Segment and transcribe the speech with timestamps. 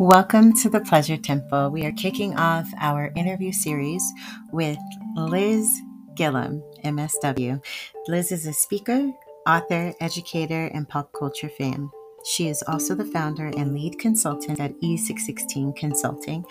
[0.00, 1.70] Welcome to the Pleasure Temple.
[1.70, 4.02] We are kicking off our interview series
[4.50, 4.76] with
[5.14, 5.70] Liz
[6.16, 7.64] Gilliam, MSW.
[8.08, 9.12] Liz is a speaker,
[9.46, 11.90] author, educator, and pop culture fan.
[12.24, 16.44] She is also the founder and lead consultant at E616 Consulting.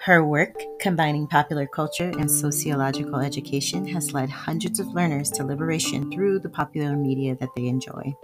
[0.00, 6.10] Her work, combining popular culture and sociological education, has led hundreds of learners to liberation
[6.12, 8.14] through the popular media that they enjoy.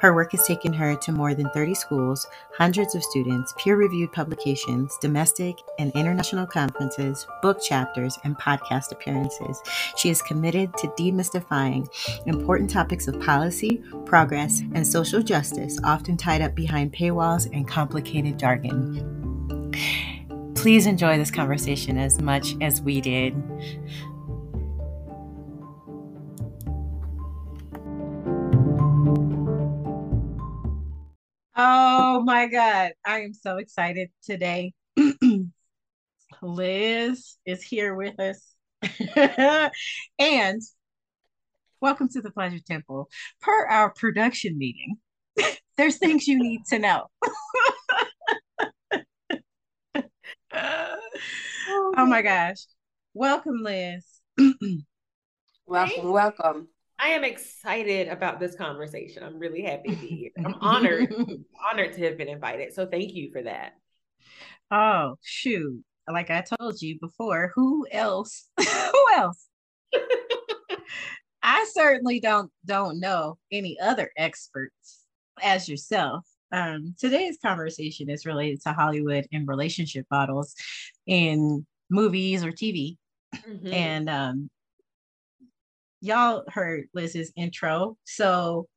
[0.00, 2.26] Her work has taken her to more than 30 schools,
[2.58, 9.62] hundreds of students, peer reviewed publications, domestic and international conferences, book chapters, and podcast appearances.
[9.96, 11.88] She is committed to demystifying
[12.26, 18.38] important topics of policy, progress, and social justice, often tied up behind paywalls and complicated
[18.38, 19.15] jargon.
[20.66, 23.40] Please enjoy this conversation as much as we did.
[31.54, 32.94] Oh my God.
[33.06, 34.72] I am so excited today.
[36.42, 38.52] Liz is here with us.
[40.18, 40.62] and
[41.80, 43.08] welcome to the Pleasure Temple.
[43.40, 44.96] Per our production meeting,
[45.76, 47.06] there's things you need to know.
[50.56, 52.64] Oh, oh, my gosh.
[53.14, 54.04] Welcome, Liz.
[55.66, 56.68] welcome, welcome.
[56.98, 59.22] I am excited about this conversation.
[59.22, 60.30] I'm really happy to be here.
[60.44, 61.14] I'm honored,
[61.70, 62.72] honored to have been invited.
[62.72, 63.74] So thank you for that.
[64.70, 65.82] Oh, shoot.
[66.10, 68.48] Like I told you before, who else?
[68.58, 69.46] who else?
[71.42, 75.04] I certainly don't don't know any other experts
[75.42, 76.24] as yourself.
[76.52, 80.54] Um, today's conversation is related to Hollywood and relationship models
[81.06, 82.96] in movies or TV.
[83.34, 83.72] Mm-hmm.
[83.72, 84.50] And um,
[86.00, 87.96] y'all heard Liz's intro.
[88.04, 88.68] So,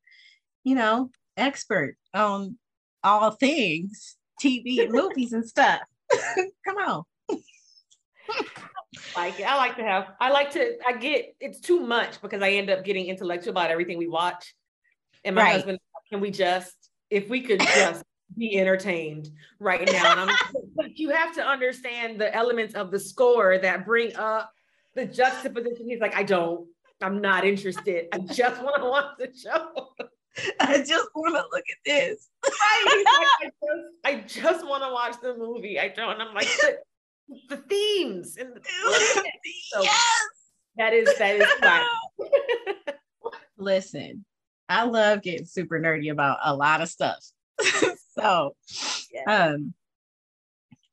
[0.64, 2.58] you know, expert on
[3.02, 5.80] all things TV and movies and stuff.
[6.66, 7.04] Come on.
[9.16, 9.44] like it.
[9.44, 12.70] I like to have I like to I get it's too much because I end
[12.70, 14.54] up getting intellectual about everything we watch.
[15.24, 15.52] And my right.
[15.52, 15.78] husband,
[16.10, 16.74] can we just
[17.10, 18.04] if we could just
[18.36, 20.12] be entertained right now?
[20.12, 20.36] And I'm
[20.74, 24.52] but you have to understand the elements of the score that bring up
[24.94, 25.88] the juxtaposition.
[25.88, 26.66] He's like, I don't.
[27.02, 28.06] I'm not interested.
[28.12, 29.88] I just want to watch the show.
[30.60, 32.28] I just want to look at this.
[32.44, 33.04] Right.
[33.42, 33.52] Like,
[34.04, 35.78] I just, just want to watch the movie.
[35.80, 36.12] I don't.
[36.12, 36.76] And I'm like, the,
[37.48, 38.60] the themes and the,
[39.72, 40.30] so yes.
[40.76, 41.84] That is that is fine.
[43.58, 44.24] Listen,
[44.70, 47.18] I love getting super nerdy about a lot of stuff.
[48.18, 48.54] so,
[49.12, 49.50] yeah.
[49.52, 49.74] um,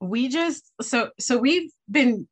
[0.02, 2.28] we just so so we've been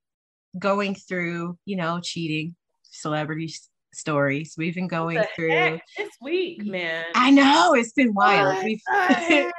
[0.58, 3.54] going through, you know, cheating celebrity
[3.94, 4.56] stories.
[4.58, 7.06] We've been going through this week, man.
[7.14, 8.66] I know it's been wild.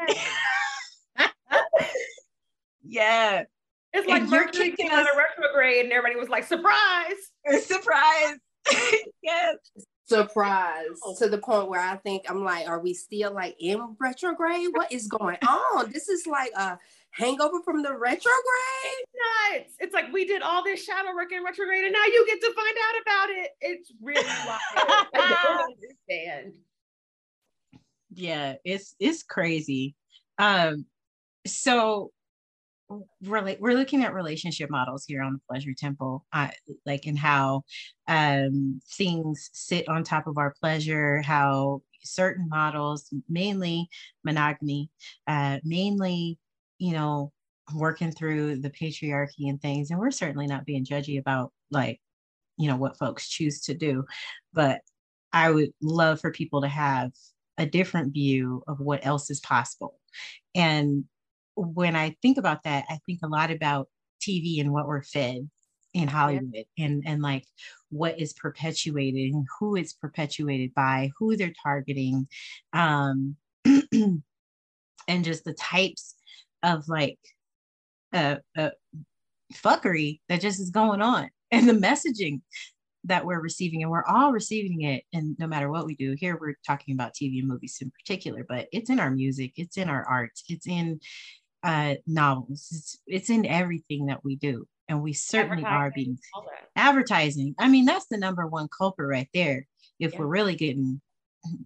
[2.88, 3.44] Yeah.
[3.92, 7.16] It's like you're kicking on a retrograde, and everybody was like, "Surprise!
[7.64, 8.36] Surprise!"
[9.22, 9.56] yes,
[10.06, 11.14] surprise oh.
[11.18, 14.68] to the point where I think I'm like, "Are we still like in retrograde?
[14.72, 15.90] What is going on?
[15.92, 16.78] this is like a
[17.10, 19.04] hangover from the retrograde?
[19.52, 19.74] Nuts.
[19.80, 22.52] It's like we did all this shadow work in retrograde and now you get to
[22.54, 23.50] find out about it.
[23.60, 24.60] It's really wild.
[25.14, 26.54] I don't understand.
[28.12, 29.94] Yeah, it's it's crazy.
[30.38, 30.86] Um
[31.46, 32.12] so
[32.88, 36.48] we're, we're looking at relationship models here on the pleasure temple uh,
[36.84, 37.62] like in how
[38.08, 43.88] um, things sit on top of our pleasure how certain models mainly
[44.24, 44.88] monogamy
[45.26, 46.38] uh, mainly
[46.78, 47.32] you know,
[47.74, 49.90] working through the patriarchy and things.
[49.90, 52.00] And we're certainly not being judgy about like,
[52.58, 54.04] you know, what folks choose to do.
[54.52, 54.80] But
[55.32, 57.12] I would love for people to have
[57.58, 59.98] a different view of what else is possible.
[60.54, 61.04] And
[61.56, 63.88] when I think about that, I think a lot about
[64.20, 65.48] TV and what we're fed
[65.94, 67.44] in Hollywood and and like
[67.90, 72.28] what is perpetuated and who it's perpetuated by, who they're targeting,
[72.72, 74.22] um, and
[75.22, 76.14] just the types
[76.62, 77.18] of like
[78.12, 78.70] uh, uh,
[79.54, 82.40] fuckery that just is going on and the messaging
[83.04, 86.36] that we're receiving and we're all receiving it and no matter what we do here
[86.40, 89.88] we're talking about tv and movies in particular but it's in our music it's in
[89.88, 90.98] our art it's in
[91.66, 96.18] uh, novels it's, it's in everything that we do and we certainly are being
[96.76, 99.66] advertising i mean that's the number one culprit right there
[99.98, 100.18] if yeah.
[100.18, 101.00] we're really getting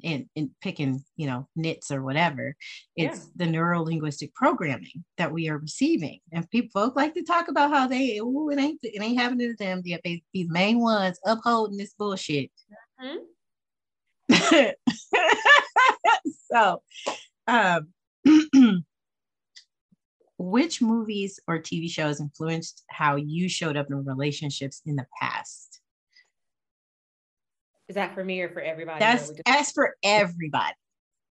[0.02, 2.54] in, in picking, you know, nits or whatever.
[2.96, 3.24] It's yeah.
[3.36, 6.20] the neuro linguistic programming that we are receiving.
[6.32, 9.50] And people folk like to talk about how they, oh, it ain't it ain't happening
[9.50, 10.00] to them yet.
[10.04, 12.50] They these main ones upholding this bullshit.
[13.02, 13.24] Mm-hmm.
[16.52, 16.82] so
[17.46, 17.88] um
[20.40, 25.80] which movies or TV shows influenced how you showed up in relationships in the past?
[27.88, 29.00] Is that for me or for everybody?
[29.00, 30.74] That's just- as for everybody.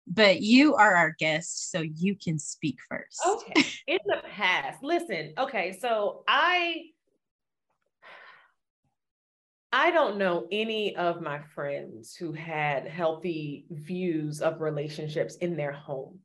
[0.06, 3.20] But you are our guest, so you can speak first.
[3.26, 3.62] Okay.
[3.86, 6.86] In the past, listen, okay, so I
[9.70, 15.72] I don't know any of my friends who had healthy views of relationships in their
[15.72, 16.20] home.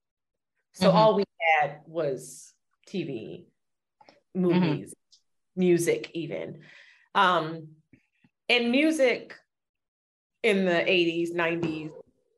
[0.73, 0.97] So mm-hmm.
[0.97, 1.25] all we
[1.59, 2.52] had was
[2.87, 3.45] TV,
[4.35, 4.41] mm-hmm.
[4.41, 5.59] movies, mm-hmm.
[5.59, 6.59] music, even.
[7.15, 7.67] Um,
[8.49, 9.35] and music
[10.41, 11.91] in the 80s, 90s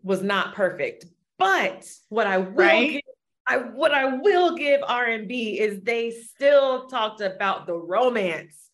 [0.03, 1.06] was not perfect.
[1.38, 2.92] But what I will right?
[2.92, 3.01] give,
[3.47, 8.65] I what I will give R&B is they still talked about the romance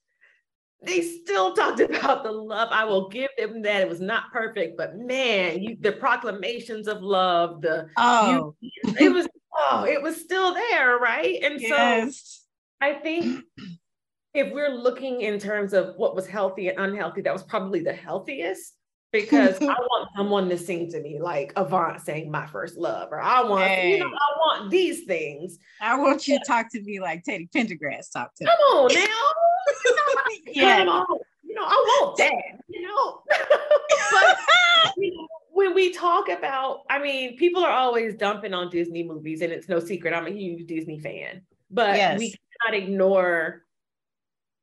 [0.83, 2.69] they still talked about the love.
[2.71, 3.81] I will give them that.
[3.81, 9.11] It was not perfect, but man, you, the proclamations of love, the oh, you, it
[9.13, 9.27] was
[9.69, 11.39] oh, it was still there, right?
[11.43, 12.41] And yes.
[12.79, 13.43] so I think
[14.33, 17.93] if we're looking in terms of what was healthy and unhealthy, that was probably the
[17.93, 18.73] healthiest
[19.11, 23.21] because I want someone to sing to me like Avant saying my first love, or
[23.21, 23.93] I want, hey.
[23.93, 25.57] you know, I want these things.
[25.81, 28.79] I want you to talk to me like Teddy Pendergrass talked to Come me.
[28.79, 30.31] on now.
[30.47, 30.77] yeah.
[30.79, 31.19] Come on.
[31.43, 32.33] You know, I want that,
[32.69, 33.23] you know.
[33.27, 35.27] but you know,
[35.61, 39.69] when we talk about, I mean, people are always dumping on Disney movies, and it's
[39.69, 40.13] no secret.
[40.13, 42.17] I'm a huge Disney fan, but yes.
[42.17, 43.63] we cannot ignore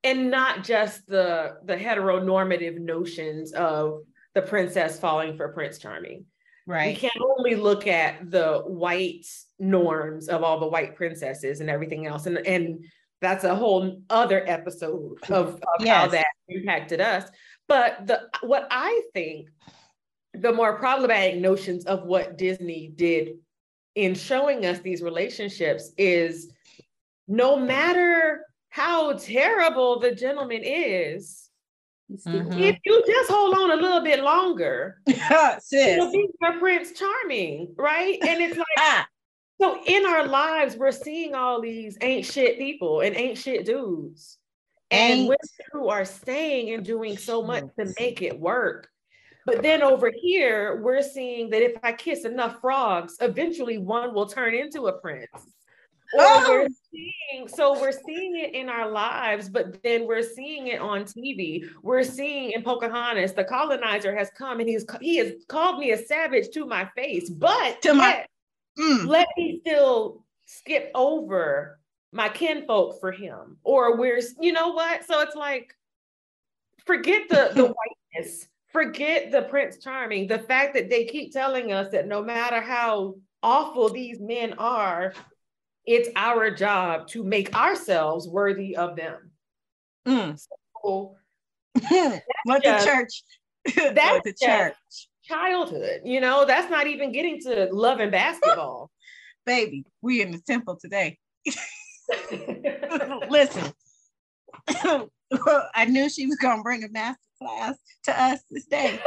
[0.04, 4.02] and not just the the heteronormative notions of
[4.34, 6.24] the princess falling for Prince Charming.
[6.66, 6.94] Right.
[6.94, 9.26] We can't only look at the white
[9.58, 12.26] norms of all the white princesses and everything else.
[12.26, 12.84] And, and
[13.22, 15.96] that's a whole other episode of, of yes.
[15.96, 17.30] how that impacted us.
[17.68, 19.48] But the what I think
[20.34, 23.38] the more problematic notions of what Disney did
[23.94, 26.52] in showing us these relationships is
[27.26, 31.48] no matter how terrible the gentleman is,
[32.10, 32.58] Mm-hmm.
[32.58, 38.18] If you just hold on a little bit longer, you'll be your Prince Charming, right?
[38.22, 39.06] And it's like,
[39.60, 44.38] so in our lives, we're seeing all these ain't shit people and ain't shit dudes,
[44.90, 45.36] and women
[45.72, 48.88] who are staying and doing so much to make it work.
[49.48, 54.26] But then over here, we're seeing that if I kiss enough frogs, eventually one will
[54.26, 55.26] turn into a prince.
[56.12, 56.44] Or oh.
[56.46, 61.04] we're seeing, so we're seeing it in our lives, but then we're seeing it on
[61.04, 61.66] TV.
[61.82, 65.96] We're seeing in Pocahontas, the colonizer has come and he's he has called me a
[65.96, 68.26] savage to my face, but to my
[68.78, 69.06] mm.
[69.06, 71.80] let me still skip over
[72.12, 73.56] my kinfolk for him.
[73.64, 75.06] Or we're, you know what?
[75.06, 75.74] So it's like,
[76.84, 77.64] forget the the
[78.14, 80.26] whiteness, forget the Prince Charming.
[80.26, 85.12] The fact that they keep telling us that no matter how awful these men are,
[85.86, 89.30] it's our job to make ourselves worthy of them.
[90.06, 90.38] Mm.
[90.82, 91.16] So
[92.44, 93.22] what the church.
[93.94, 94.74] That's the church.
[95.24, 98.90] Childhood, you know, that's not even getting to love and basketball.
[99.44, 101.18] Baby, we in the temple today.
[103.28, 103.70] Listen,
[105.74, 109.00] I knew she was gonna bring a master class to us this day.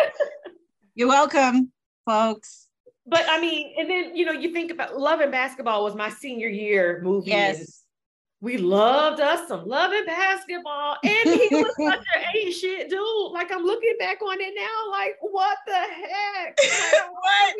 [0.95, 1.71] You're welcome,
[2.05, 2.67] folks
[3.11, 6.09] but I mean, and then you know, you think about Love and Basketball was my
[6.09, 7.31] senior year movie.
[7.31, 7.79] Yes.
[8.39, 10.97] We loved us some love and basketball.
[11.03, 13.31] And he was such an ain't shit dude.
[13.31, 16.57] Like I'm looking back on it now, like, what the heck?
[16.57, 17.55] Like, what?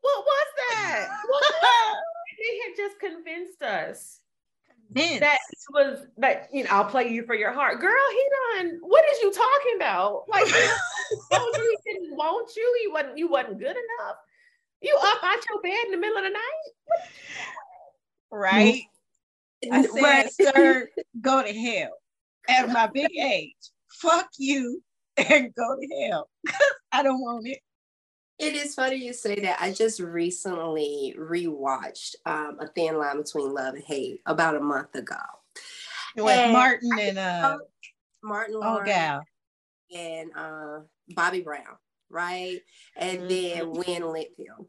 [0.00, 1.08] what was that?
[1.28, 1.42] What
[2.38, 4.20] they had just convinced us
[4.92, 5.20] Vince.
[5.20, 5.38] that
[5.72, 8.04] was that you know I'll play you for your heart, girl.
[8.10, 8.24] He
[8.58, 8.78] done.
[8.82, 10.24] What is you talking about?
[10.28, 10.46] Like,
[11.30, 12.78] he didn't want you.
[12.82, 13.18] He wasn't.
[13.18, 14.16] You wasn't good enough.
[14.80, 17.08] You up out your bed in the middle of the night?
[18.32, 18.82] Right.
[19.70, 20.32] I said, right.
[20.32, 20.88] sir,
[21.20, 21.90] go to hell.
[22.48, 23.54] At my big age,
[24.00, 24.82] fuck you
[25.16, 26.28] and go to hell.
[26.92, 27.58] I don't want it.
[28.40, 29.58] It is funny you say that.
[29.60, 34.94] I just recently rewatched um, A Thin Line Between Love and Hate about a month
[34.94, 35.16] ago.
[36.16, 37.58] With and Martin and uh,
[38.24, 39.22] Martin oh, gal.
[39.94, 40.80] and uh,
[41.14, 41.76] Bobby Brown
[42.10, 42.60] right?
[42.96, 43.28] And mm-hmm.
[43.28, 44.66] then Lynn Whitfield.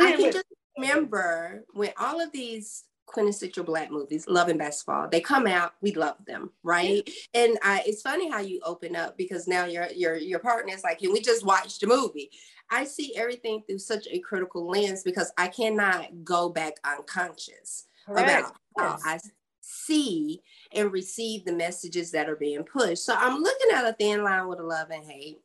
[0.00, 0.44] I can just
[0.76, 5.92] remember when all of these quintessential black movies, Love and Basketball, they come out, we
[5.94, 7.08] love them, right?
[7.32, 10.82] And I, it's funny how you open up because now your your your partner is
[10.82, 12.30] like, can we just watch the movie?
[12.70, 18.28] I see everything through such a critical lens because I cannot go back unconscious Correct.
[18.28, 19.20] about how I
[19.60, 20.42] see
[20.72, 23.04] and receive the messages that are being pushed.
[23.04, 25.40] So I'm looking at a thin line with a love and hate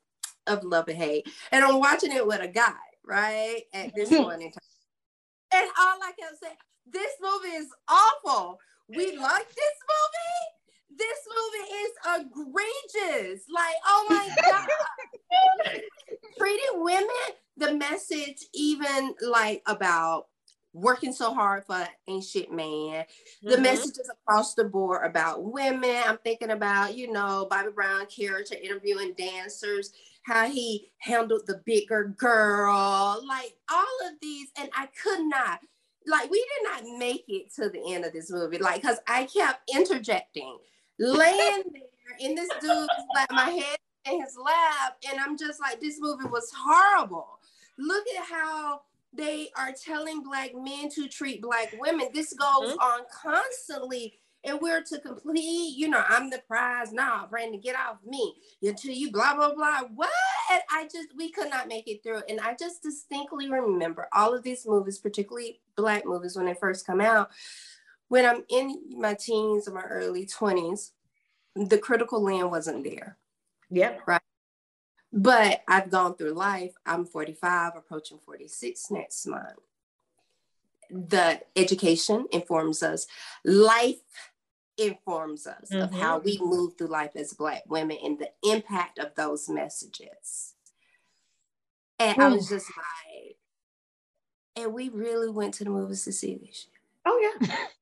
[0.47, 1.27] of love and hate.
[1.51, 2.73] And I'm watching it with a guy,
[3.05, 3.61] right?
[3.73, 4.59] At this point in time.
[5.53, 6.55] And all I kept saying,
[6.91, 8.59] this movie is awful.
[8.87, 10.58] We like this movie.
[10.99, 13.45] This movie is egregious.
[13.53, 14.29] Like, oh my
[15.65, 15.81] God.
[16.37, 17.07] Treating women,
[17.57, 20.27] the message, even like about
[20.73, 23.05] working so hard for ain't shit man.
[23.41, 23.63] The mm-hmm.
[23.63, 26.01] messages across the board about women.
[26.05, 29.91] I'm thinking about, you know, Bobby Brown character interviewing dancers,
[30.23, 34.49] how he handled the bigger girl, like all of these.
[34.57, 35.59] And I could not,
[36.05, 39.25] like, we did not make it to the end of this movie, like, because I
[39.25, 40.57] kept interjecting,
[40.99, 44.97] laying there in this dude's lap, my head in his lap.
[45.09, 47.39] And I'm just like, this movie was horrible.
[47.77, 48.81] Look at how
[49.13, 52.09] they are telling black men to treat black women.
[52.13, 52.79] This goes mm-hmm.
[52.79, 54.19] on constantly.
[54.45, 56.93] And we're to complete, you know, I'm the prize.
[56.93, 59.81] Nah, Brandon, get off me until you blah, blah, blah.
[59.93, 60.09] What?
[60.71, 62.21] I just, we could not make it through.
[62.29, 66.87] And I just distinctly remember all of these movies, particularly black movies when they first
[66.87, 67.31] come out.
[68.09, 70.91] When I'm in my teens or my early 20s,
[71.55, 73.17] the critical land wasn't there.
[73.69, 74.01] Yep.
[74.05, 74.21] Right.
[75.11, 76.73] But I've gone through life.
[76.85, 79.59] I'm 45, approaching 46 next month.
[80.91, 83.05] The education informs us,
[83.45, 84.01] life
[84.77, 85.83] informs us mm-hmm.
[85.83, 86.49] of how we mm-hmm.
[86.49, 90.55] move through life as Black women and the impact of those messages.
[91.99, 92.21] And Ooh.
[92.21, 93.35] I was just like,
[94.55, 96.73] and we really went to the movies to see this shit.
[97.05, 97.55] Oh, yeah.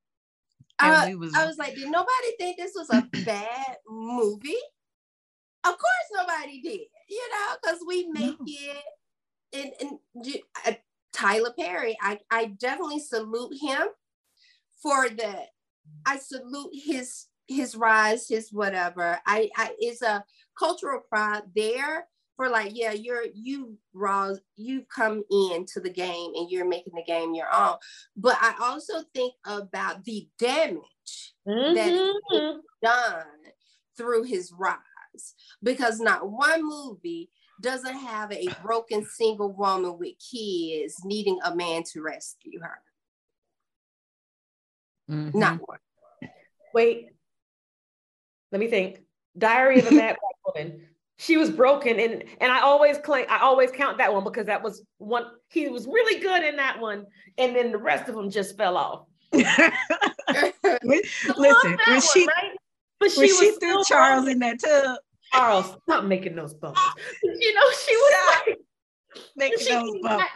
[0.80, 4.54] I, was, I was like, did nobody think this was a bad movie?
[5.64, 8.46] Of course, nobody did you know, because we make no.
[8.46, 8.84] it.
[9.52, 10.72] And, and uh,
[11.12, 13.88] Tyler Perry, I, I definitely salute him
[14.82, 15.44] for the.
[16.04, 19.18] I salute his his rise, his whatever.
[19.26, 20.22] I, I it's a
[20.58, 22.06] cultural pride there
[22.38, 27.02] for like, yeah, you're you raw, you've come into the game and you're making the
[27.02, 27.74] game your own.
[28.16, 31.74] But I also think about the damage mm-hmm.
[31.74, 33.24] that done
[33.96, 34.78] through his rise
[35.64, 37.28] because not one movie
[37.60, 42.78] doesn't have a broken single woman with kids needing a man to rescue her.
[45.10, 45.36] Mm-hmm.
[45.36, 45.78] Not one.
[46.72, 47.08] Wait,
[48.52, 49.00] let me think.
[49.36, 50.16] Diary of a Mad
[50.54, 50.88] Black Woman.
[51.18, 54.62] She was broken, and and I always claim I always count that one because that
[54.62, 57.06] was one he was really good in that one,
[57.36, 59.04] and then the rest of them just fell off.
[59.32, 59.72] Listen,
[60.84, 62.56] when she right?
[63.00, 64.98] but she, when she threw Charles in that tub,
[65.32, 66.78] Charles, stop making those bubbles.
[67.22, 68.14] You know, she was
[68.46, 68.58] like
[69.36, 70.26] making she, those bubbles.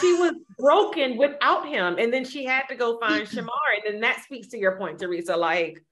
[0.00, 1.96] She was broken without him.
[1.98, 3.48] And then she had to go find Shemar.
[3.76, 5.36] And then that speaks to your point, Teresa.
[5.36, 5.82] Like,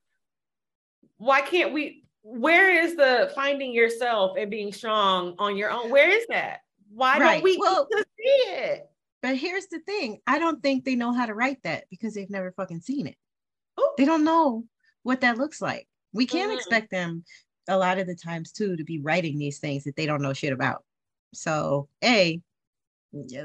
[1.18, 2.04] why can't we?
[2.22, 5.90] Where is the finding yourself and being strong on your own?
[5.90, 6.60] Where is that?
[6.92, 7.34] Why right.
[7.34, 8.90] don't we well, see it?
[9.22, 12.30] But here's the thing I don't think they know how to write that because they've
[12.30, 13.16] never fucking seen it.
[13.78, 13.92] Ooh.
[13.96, 14.64] They don't know
[15.02, 15.86] what that looks like.
[16.12, 16.56] We can't mm.
[16.56, 17.24] expect them
[17.68, 20.32] a lot of the times too to be writing these things that they don't know
[20.32, 20.84] shit about.
[21.32, 22.40] So a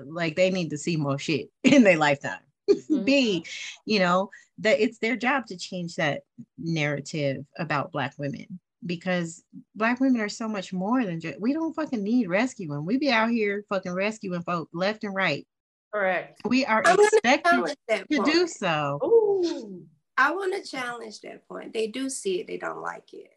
[0.06, 2.40] like they need to see more shit in their lifetime.
[2.68, 3.04] Mm-hmm.
[3.04, 3.46] B,
[3.86, 6.22] you know, that it's their job to change that
[6.58, 9.44] narrative about black women because
[9.76, 12.86] black women are so much more than just we don't fucking need rescuing.
[12.86, 15.48] We be out here fucking rescuing folk left and right.
[15.94, 16.42] Correct.
[16.46, 18.26] We are I'm expected to point.
[18.26, 19.00] do so.
[19.04, 19.86] Ooh.
[20.18, 21.74] I want to challenge that point.
[21.74, 23.32] They do see it, they don't like it.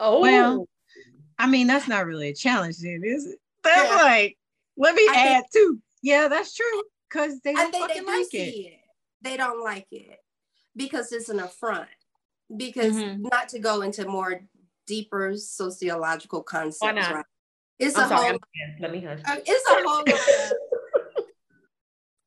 [0.00, 0.68] Oh, well,
[1.38, 3.38] I mean, that's not really a challenge, then, is it?
[3.62, 4.02] That's yeah.
[4.02, 4.38] like,
[4.76, 5.80] let me I add think, too.
[6.02, 6.82] Yeah, that's true.
[7.08, 8.38] Because they don't fucking they like it.
[8.38, 8.80] it.
[9.22, 10.18] They don't like it
[10.74, 11.88] because it's an affront.
[12.56, 13.22] Because mm-hmm.
[13.22, 14.40] not to go into more
[14.86, 17.24] deeper sociological concepts, right?
[17.78, 18.38] It's I'm a sorry, whole.
[18.80, 19.20] Let me hush.
[19.24, 20.04] Uh, it's a whole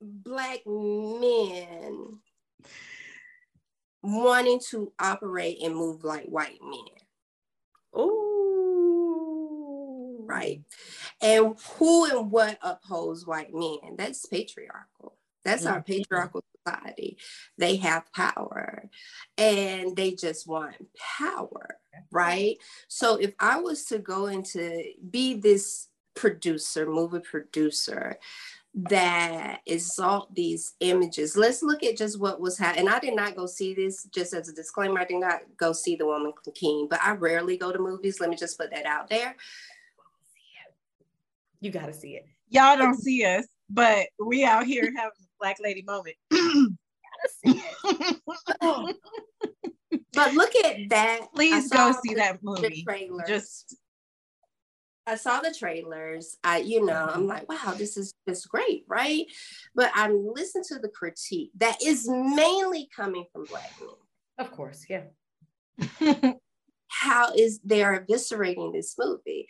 [0.01, 2.19] black men
[4.01, 6.79] wanting to operate and move like white men.
[7.97, 8.25] Ooh.
[10.25, 10.61] Right.
[11.21, 13.95] And who and what upholds white men?
[13.97, 15.18] That's patriarchal.
[15.49, 15.73] That's mm-hmm.
[15.73, 17.17] our patriarchal society.
[17.57, 18.89] They have power
[19.37, 20.75] and they just want
[21.17, 21.77] power.
[22.11, 22.57] Right.
[22.87, 28.17] So if I was to go into be this producer, movie producer,
[28.75, 31.35] that exalt these images.
[31.35, 32.87] Let's look at just what was happening.
[32.87, 35.95] I did not go see this, just as a disclaimer, I did not go see
[35.95, 38.19] The Woman King, but I rarely go to movies.
[38.19, 39.35] Let me just put that out there.
[41.59, 42.27] You got to see it.
[42.49, 46.15] Y'all don't see us, but we out here having a Black Lady moment.
[50.13, 51.27] but look at that.
[51.35, 52.85] Please go see that movie.
[53.27, 53.75] Just
[55.09, 56.37] I saw the trailers.
[56.43, 59.25] I, you know, I'm like, wow, this is this great, right?
[59.73, 63.89] But I'm listening to the critique that is mainly coming from black men.
[64.37, 65.05] Of course, yeah.
[66.89, 69.47] How is they're eviscerating this movie?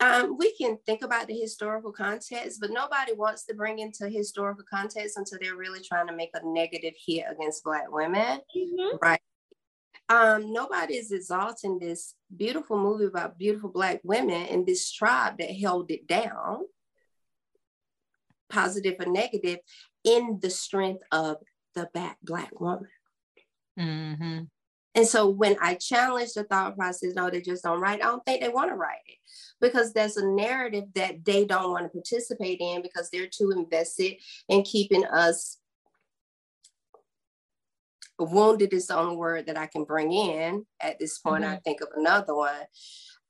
[0.00, 4.64] Um, we can think about the historical context, but nobody wants to bring into historical
[4.68, 8.96] context until they're really trying to make a negative hit against Black women, mm-hmm.
[9.02, 9.20] right?
[10.08, 15.54] Um, nobody is exalting this beautiful movie about beautiful Black women and this tribe that
[15.54, 16.62] held it down,
[18.48, 19.58] positive or negative,
[20.02, 21.36] in the strength of
[21.74, 22.88] the back Black woman.
[23.78, 24.40] Mm-hmm.
[24.94, 28.24] And so when I challenge the thought process, no, they just don't write, I don't
[28.26, 29.18] think they want to write it
[29.60, 34.14] because there's a narrative that they don't want to participate in because they're too invested
[34.48, 35.58] in keeping us
[38.18, 41.44] wounded is the only word that I can bring in at this point.
[41.44, 41.54] Mm-hmm.
[41.54, 42.64] I think of another one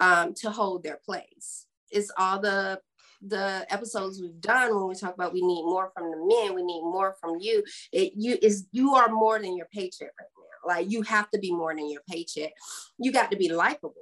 [0.00, 1.67] um, to hold their place.
[1.90, 2.81] It's all the
[3.23, 6.62] the episodes we've done when we talk about we need more from the men, we
[6.62, 7.62] need more from you.
[7.93, 11.52] It you is you are more than your paycheck right like you have to be
[11.52, 12.52] more than your paycheck.
[12.99, 13.95] You got to be likable.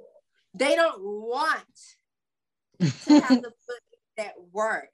[0.53, 1.63] They don't want
[2.79, 3.79] to have to put
[4.17, 4.89] that work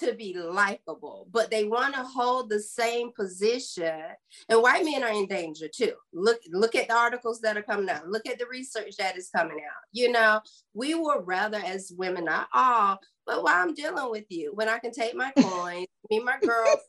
[0.00, 4.00] to be likable, but they want to hold the same position.
[4.48, 5.94] And white men are in danger too.
[6.12, 8.08] Look, look at the articles that are coming out.
[8.08, 9.82] Look at the research that is coming out.
[9.92, 10.40] You know,
[10.74, 14.78] we would rather as women, not all, but while I'm dealing with you, when I
[14.78, 16.80] can take my coins, me, my girlfriend,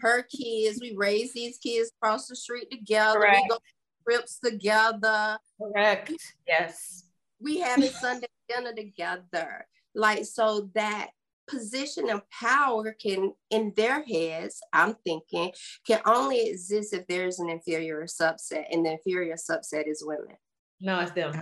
[0.00, 0.80] her kids.
[0.80, 3.18] We raise these kids across the street together.
[3.18, 3.42] Correct.
[3.42, 3.58] We go
[4.04, 5.38] trips together.
[5.60, 6.12] Correct.
[6.46, 7.04] Yes.
[7.40, 9.66] We have a Sunday dinner together.
[9.94, 11.10] Like so that
[11.48, 15.50] position of power can in their heads i'm thinking
[15.86, 20.36] can only exist if there's an inferior subset and the inferior subset is women
[20.80, 21.32] no it's them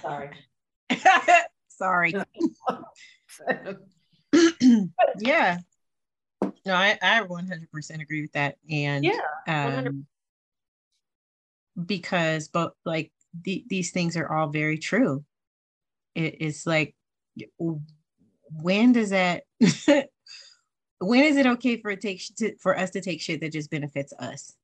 [0.00, 0.30] sorry
[1.68, 2.12] sorry
[5.20, 5.58] yeah
[6.42, 8.56] no, I, I 100% agree with that.
[8.70, 10.06] And yeah, um,
[11.84, 15.24] because, but like the, these things are all very true.
[16.14, 16.94] It, it's like,
[18.50, 19.44] when does that,
[20.98, 23.70] when is it okay for it take to, for us to take shit that just
[23.70, 24.54] benefits us?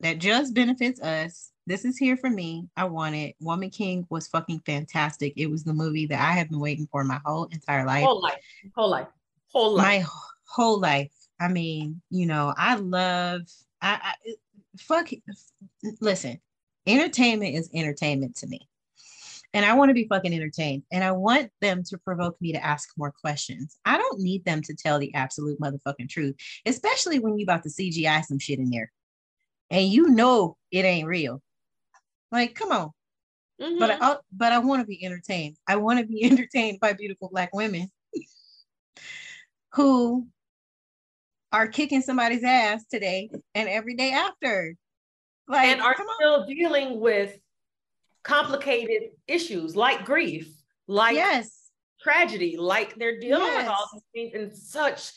[0.00, 2.68] That just benefits us this is here for me.
[2.76, 3.34] I want it.
[3.40, 5.32] Woman King was fucking fantastic.
[5.36, 8.04] It was the movie that I have been waiting for my whole entire life.
[8.04, 8.40] Whole life.
[8.74, 9.08] Whole life.
[9.52, 9.84] Whole life.
[9.84, 10.04] My
[10.48, 11.12] whole life.
[11.40, 13.42] I mean, you know, I love
[13.82, 14.34] I, I
[14.78, 15.10] fuck
[16.00, 16.40] listen,
[16.86, 18.68] entertainment is entertainment to me.
[19.52, 20.82] And I want to be fucking entertained.
[20.92, 23.78] And I want them to provoke me to ask more questions.
[23.86, 27.70] I don't need them to tell the absolute motherfucking truth, especially when you about to
[27.70, 28.92] CGI some shit in there.
[29.70, 31.42] And you know it ain't real.
[32.32, 32.90] Like, come on.
[33.60, 33.78] Mm-hmm.
[33.78, 35.56] But I but I want to be entertained.
[35.66, 37.90] I want to be entertained by beautiful black women
[39.72, 40.26] who
[41.52, 44.76] are kicking somebody's ass today and every day after.
[45.48, 46.48] Like and are still on.
[46.48, 47.38] dealing with
[48.24, 50.50] complicated issues like grief,
[50.88, 53.62] like yes, tragedy, like they're dealing yes.
[53.62, 55.12] with all these things in such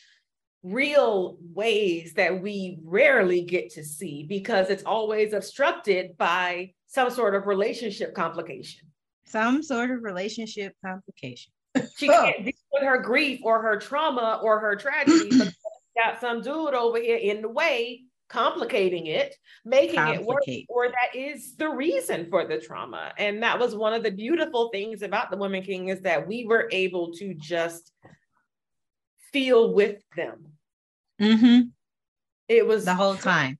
[0.62, 7.36] real ways that we rarely get to see because it's always obstructed by some sort
[7.36, 8.90] of relationship complication.
[9.26, 11.54] Some sort of relationship complication.
[11.96, 15.54] she can't deal with her grief or her trauma or her tragedy, but
[16.04, 21.16] got some dude over here in the way, complicating it, making it work, or that
[21.16, 23.14] is the reason for the trauma.
[23.20, 26.46] And that was one of the beautiful things about the Woman King is that we
[26.46, 27.92] were able to just
[29.32, 30.54] feel with them.
[31.22, 31.68] Mm-hmm.
[32.48, 33.60] It was the whole time.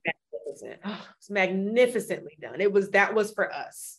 [0.62, 0.80] Magnificent.
[0.84, 2.60] Oh, it's magnificently done.
[2.60, 3.98] It was that was for us.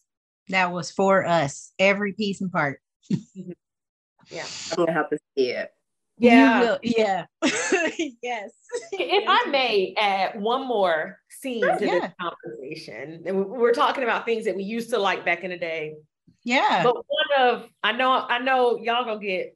[0.50, 1.71] That was for us.
[1.80, 2.82] Every piece and part.
[3.10, 4.45] yeah.
[4.71, 5.71] I'm gonna have to see it.
[6.17, 6.78] Yeah.
[6.84, 7.26] Yeah.
[7.41, 8.52] yes.
[8.91, 12.00] If I may add one more scene sure, to yeah.
[12.00, 13.24] this conversation.
[13.26, 15.95] And we're talking about things that we used to like back in the day.
[16.43, 16.84] Yeah.
[16.84, 19.56] But one of I know I know y'all gonna get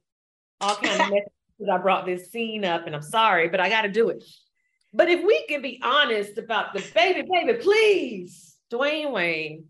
[0.60, 3.68] all kind of messages because I brought this scene up, and I'm sorry, but I
[3.68, 4.24] gotta do it.
[4.96, 9.66] But if we can be honest about the baby, baby, please, Dwayne Wayne.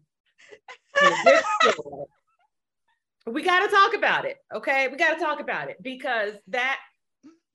[3.26, 4.36] we got to talk about it.
[4.54, 4.86] Okay.
[4.86, 6.78] We got to talk about it because that,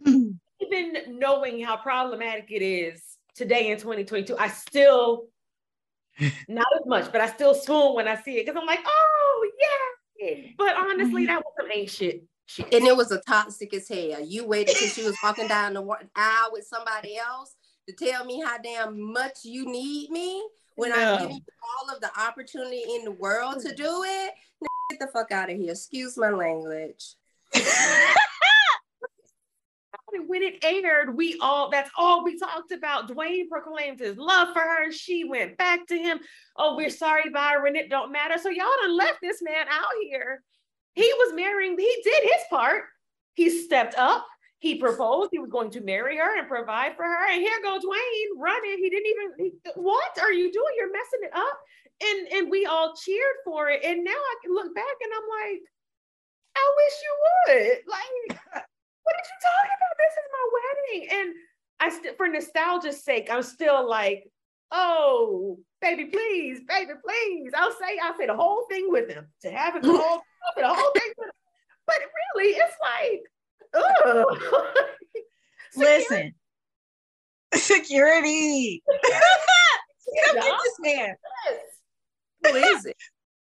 [0.06, 3.02] even knowing how problematic it is
[3.36, 5.28] today in 2022, I still,
[6.50, 9.52] not as much, but I still swoon when I see it because I'm like, oh,
[10.20, 10.36] yeah.
[10.58, 12.26] But honestly, that was some ain't shit.
[12.48, 12.74] Shit.
[12.74, 14.20] And it was a toxic as hell.
[14.20, 15.82] You waited till she was walking down the
[16.18, 17.56] aisle with somebody else
[17.88, 20.44] to tell me how damn much you need me
[20.76, 20.96] when no.
[20.96, 21.42] I'm giving you
[21.80, 24.32] all of the opportunity in the world to do it.
[24.90, 25.72] get the fuck out of here.
[25.72, 27.16] Excuse my language.
[30.28, 33.10] when it aired, we all that's all we talked about.
[33.10, 34.92] Dwayne proclaimed his love for her.
[34.92, 36.20] She went back to him.
[36.58, 37.76] Oh, we're sorry, Byron.
[37.76, 38.38] It don't matter.
[38.38, 40.44] So y'all done left this man out here.
[40.94, 42.84] He was marrying, he did his part.
[43.34, 44.26] He stepped up.
[44.62, 47.32] He proposed he was going to marry her and provide for her.
[47.32, 48.78] And here goes Dwayne running.
[48.78, 50.74] He didn't even, he, what are you doing?
[50.78, 51.60] You're messing it up.
[52.04, 53.84] And, and we all cheered for it.
[53.84, 55.62] And now I can look back and I'm like,
[56.56, 57.78] I wish you would.
[57.90, 59.98] Like, what did you talk about?
[59.98, 61.08] This is my wedding.
[61.20, 61.36] And
[61.80, 64.30] I still, for nostalgia's sake, I'm still like,
[64.72, 67.52] oh, baby, please, baby, please.
[67.58, 70.22] I'll say, I'll say the whole thing with him to have it the whole,
[70.56, 71.34] the whole thing with him.
[71.88, 71.98] But
[72.36, 73.24] really, it's like.
[73.74, 74.74] Oh,
[75.76, 76.34] listen,
[77.54, 78.84] security.
[80.26, 81.16] Come get this man.
[82.44, 82.98] Who is it?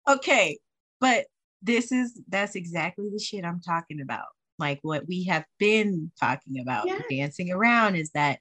[0.08, 0.58] Okay,
[1.02, 1.26] but
[1.62, 4.26] this is that's exactly the shit I'm talking about.
[4.58, 8.40] Like what we have been talking about, dancing around is that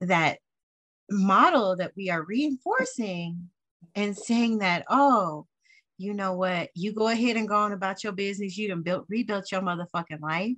[0.00, 0.38] that
[1.10, 3.50] model that we are reinforcing
[3.94, 5.46] and saying that, oh,
[5.98, 8.56] you know what, you go ahead and go on about your business.
[8.56, 10.56] You done built rebuilt your motherfucking life.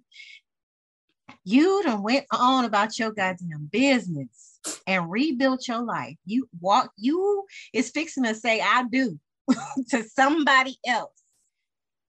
[1.45, 6.17] You done went on about your goddamn business and rebuilt your life.
[6.25, 9.19] You walk, you is fixing to say, I do
[9.91, 11.13] to somebody else.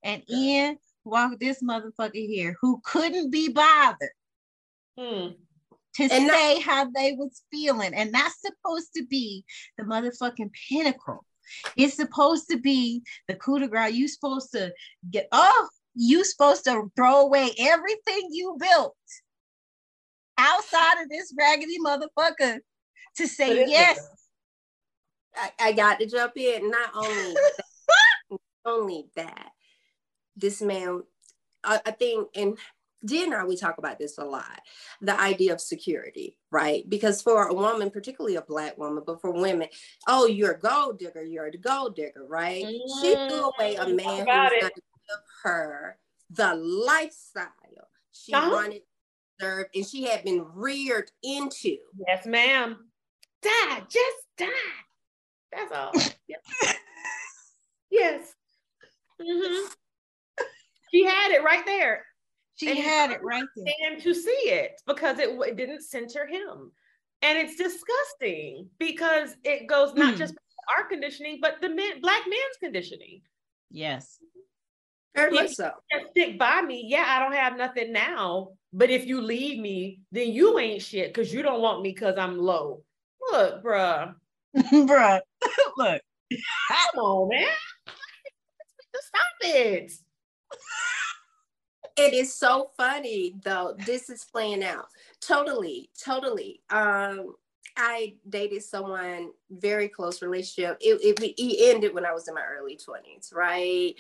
[0.04, 4.10] And in walk this motherfucker here who couldn't be bothered
[4.98, 5.28] hmm.
[5.96, 7.94] to and say not- how they was feeling.
[7.94, 9.44] And that's supposed to be
[9.78, 11.26] the motherfucking pinnacle.
[11.76, 13.94] It's supposed to be the coup de grace.
[13.94, 14.74] You supposed to
[15.10, 18.96] get oh, you supposed to throw away everything you built
[20.38, 22.60] outside of this raggedy motherfucker
[23.18, 24.00] to say yes.
[25.36, 26.70] I, I, got to jump in.
[26.70, 27.34] Not only
[27.88, 29.52] that, only that,
[30.36, 31.04] this man,
[31.64, 32.58] I, I think, and
[33.06, 34.62] Dee and I, we talk about this a lot
[35.02, 36.88] the idea of security, right?
[36.90, 39.68] Because for a woman, particularly a Black woman, but for women,
[40.08, 42.64] oh, you're a gold digger, you're a gold digger, right?
[42.64, 43.02] Mm-hmm.
[43.02, 45.98] She threw away a man who's going to give her
[46.32, 48.50] the lifestyle she uh-huh.
[48.52, 48.82] wanted to
[49.40, 51.78] serve and she had been reared into.
[52.08, 52.78] Yes, ma'am.
[53.42, 54.48] Die, just die.
[55.52, 55.92] That's all.
[57.92, 58.34] yes.
[59.22, 59.72] Mm-hmm.
[60.94, 62.06] She had it right there.
[62.58, 63.74] She and had it right there.
[63.88, 66.72] And to see it because it, it didn't center him.
[67.22, 70.18] And it's disgusting because it goes not mm.
[70.18, 70.34] just
[70.76, 73.22] our conditioning, but the men, black man's conditioning.
[73.70, 74.18] Yes.
[75.16, 75.72] Very much so.
[76.12, 76.84] Stick by me.
[76.88, 78.50] Yeah, I don't have nothing now.
[78.74, 82.18] But if you leave me, then you ain't shit because you don't want me because
[82.18, 82.84] I'm low.
[83.32, 84.14] Look, bruh.
[84.58, 85.20] bruh.
[85.78, 86.02] Look.
[86.70, 87.48] Come on, man.
[88.96, 89.92] Stop it
[91.98, 93.76] it is so funny though.
[93.86, 94.86] This is playing out
[95.20, 96.62] totally, totally.
[96.70, 97.36] Um,
[97.76, 100.78] I dated someone very close relationship.
[100.80, 103.94] It, it, it ended when I was in my early twenties, right?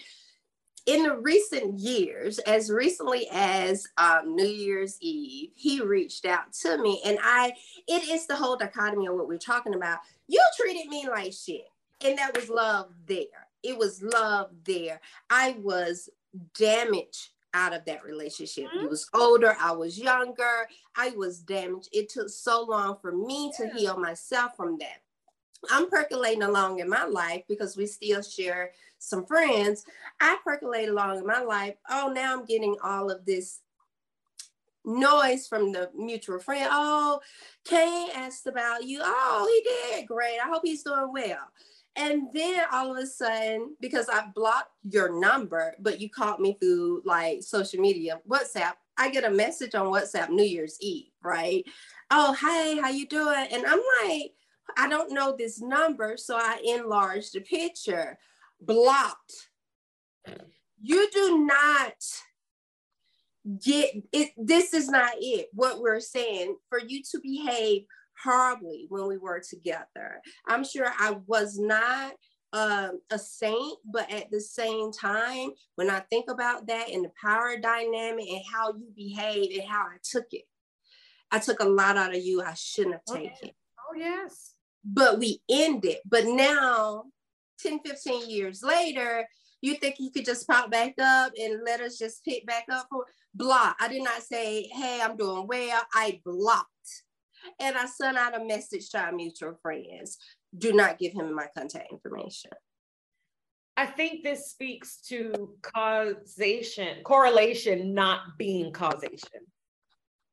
[0.86, 6.78] In the recent years, as recently as um, New Year's Eve, he reached out to
[6.78, 7.52] me, and I.
[7.88, 10.00] It is the whole dichotomy of what we're talking about.
[10.28, 11.68] You treated me like shit,
[12.04, 13.48] and that was love there.
[13.64, 15.02] It was love there.
[15.30, 16.10] I was
[16.58, 18.66] damaged out of that relationship.
[18.68, 18.82] Mm-hmm.
[18.82, 21.90] He was older, I was younger, I was damaged.
[21.92, 23.66] It took so long for me yeah.
[23.66, 25.02] to heal myself from that.
[25.72, 29.86] I'm percolating along in my life because we still share some friends.
[30.20, 31.76] I percolate along in my life.
[31.90, 33.62] Oh, now I'm getting all of this
[34.86, 36.70] noise from the mutual friend.
[36.72, 37.20] Oh,
[37.66, 39.02] Kane asked about you.
[39.04, 40.38] Oh, he did great.
[40.44, 41.50] I hope he's doing well.
[41.98, 46.56] And then all of a sudden, because I blocked your number, but you called me
[46.60, 51.64] through like social media, WhatsApp, I get a message on WhatsApp New Year's Eve, right?
[52.12, 53.48] Oh, hey, how you doing?
[53.52, 54.32] And I'm like,
[54.78, 58.18] I don't know this number, so I enlarged the picture.
[58.62, 59.50] Blocked.
[60.82, 61.94] You do not
[63.64, 64.32] get it.
[64.38, 65.48] This is not it.
[65.54, 67.86] What we're saying for you to behave
[68.24, 70.22] horribly when we were together.
[70.48, 72.14] I'm sure I was not
[72.54, 77.12] um, a saint, but at the same time, when I think about that and the
[77.22, 80.44] power dynamic and how you behave and how I took it,
[81.32, 83.32] I took a lot out of you I shouldn't have taken.
[83.44, 83.56] Okay.
[83.80, 84.54] Oh, yes.
[84.84, 85.98] But we ended.
[86.06, 87.06] But now,
[87.60, 89.28] 10, 15 years later,
[89.62, 92.88] you think you could just pop back up and let us just pick back up
[92.90, 93.76] for block.
[93.80, 95.82] I did not say, hey, I'm doing well.
[95.94, 97.04] I blocked
[97.60, 100.18] and I sent out a message to our mutual friends.
[100.58, 102.52] Do not give him my contact information.
[103.76, 109.42] I think this speaks to causation, correlation not being causation.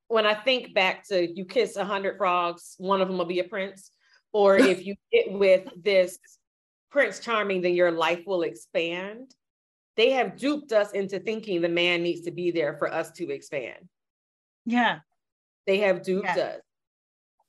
[0.09, 3.40] When I think back to you kiss a hundred frogs, one of them will be
[3.40, 3.90] a prince.
[4.33, 6.18] Or if you get with this
[6.90, 9.35] Prince Charming, then your life will expand.
[9.96, 13.31] They have duped us into thinking the man needs to be there for us to
[13.31, 13.88] expand.
[14.64, 15.00] Yeah.
[15.66, 16.42] They have duped yeah.
[16.42, 16.61] us.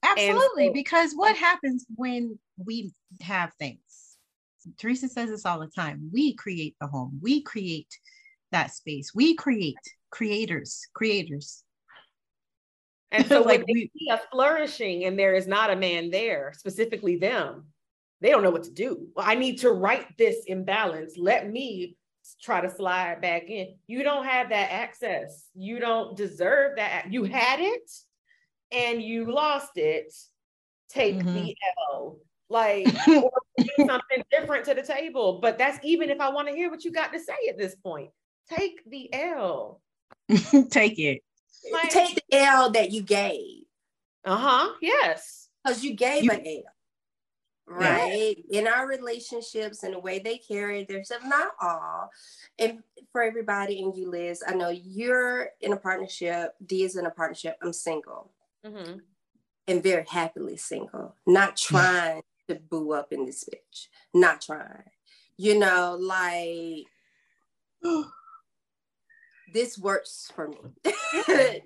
[0.05, 0.67] Absolutely.
[0.67, 2.91] So, because what happens when we
[3.21, 3.79] have things?
[4.77, 6.09] Teresa says this all the time.
[6.13, 7.89] We create the home, we create
[8.51, 9.75] that space, we create
[10.11, 11.63] creators, creators.
[13.11, 16.53] And so like when we see us flourishing and there is not a man there,
[16.55, 17.65] specifically them,
[18.21, 19.07] they don't know what to do.
[19.15, 21.15] Well, I need to right this imbalance.
[21.17, 21.97] Let me
[22.41, 23.75] try to slide back in.
[23.87, 25.45] You don't have that access.
[25.53, 27.11] You don't deserve that.
[27.11, 27.91] You had it
[28.71, 30.13] and you lost it.
[30.89, 31.33] Take mm-hmm.
[31.33, 31.55] the
[31.91, 32.17] L.
[32.49, 32.87] Like
[33.77, 35.39] something different to the table.
[35.41, 37.75] But that's even if I want to hear what you got to say at this
[37.75, 38.09] point.
[38.49, 39.81] Take the L.
[40.69, 41.23] Take it.
[41.71, 43.63] Like, Take the L that you gave.
[44.23, 44.73] Uh-huh.
[44.81, 45.49] Yes.
[45.63, 46.63] Because you gave you, an L
[47.67, 48.59] right yeah.
[48.59, 52.09] in our relationships and the way they carry themselves not all
[52.59, 52.79] and
[53.11, 57.11] for everybody and you liz i know you're in a partnership d is in a
[57.11, 58.31] partnership i'm single
[58.65, 58.97] mm-hmm.
[59.67, 64.83] and very happily single not trying to boo up in this bitch not trying
[65.37, 66.85] you know like
[69.53, 70.57] this works for me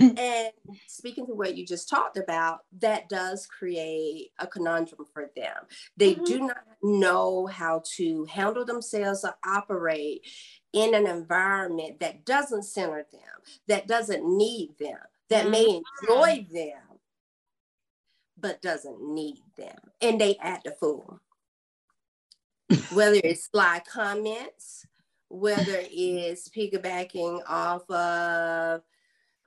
[0.00, 0.50] and
[0.86, 5.56] speaking to what you just talked about, that does create a conundrum for them.
[5.96, 6.24] They mm-hmm.
[6.24, 10.26] do not know how to handle themselves or operate
[10.72, 13.20] in an environment that doesn't center them,
[13.68, 14.98] that doesn't need them,
[15.30, 15.50] that mm-hmm.
[15.50, 16.98] may enjoy them,
[18.38, 19.78] but doesn't need them.
[20.00, 21.20] And they act a fool.
[22.92, 24.86] Whether it's sly comments,
[25.32, 28.82] whether it's piggybacking off of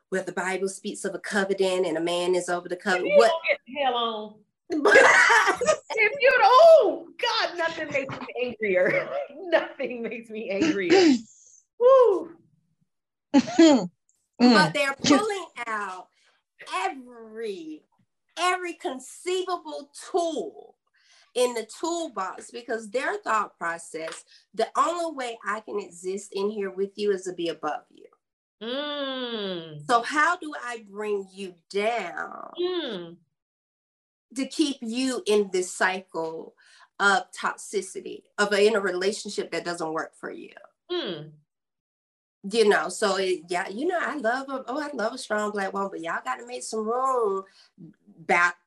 [0.09, 3.17] where the Bible speaks of a covenant and a man is over the covenant.
[3.17, 4.35] What get the hell on?
[4.71, 9.07] if you don't, oh God, nothing makes me angrier.
[9.41, 11.17] nothing makes me angrier.
[11.79, 12.31] Woo.
[14.39, 16.07] But they're pulling out
[16.73, 17.83] every
[18.37, 20.75] every conceivable tool
[21.35, 26.71] in the toolbox because their thought process the only way i can exist in here
[26.71, 28.05] with you is to be above you
[28.61, 29.85] Mm.
[29.85, 33.15] So, how do I bring you down mm.
[34.35, 36.55] to keep you in this cycle
[36.99, 40.53] of toxicity, of a, in a relationship that doesn't work for you?
[40.91, 41.31] Mm.
[42.51, 45.51] You know, so it, yeah, you know, I love a, oh, I love a strong
[45.51, 47.43] black woman, but y'all got to make some room.
[48.27, 48.57] Back,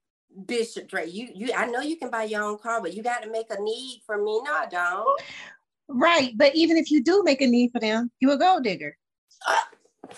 [0.46, 3.22] Bishop Dre, you, you, I know you can buy your own car, but you got
[3.22, 4.40] to make a need for me.
[4.42, 5.22] No, I don't.
[5.88, 8.96] Right, but even if you do make a need for them, you a gold digger.
[9.48, 10.14] Uh,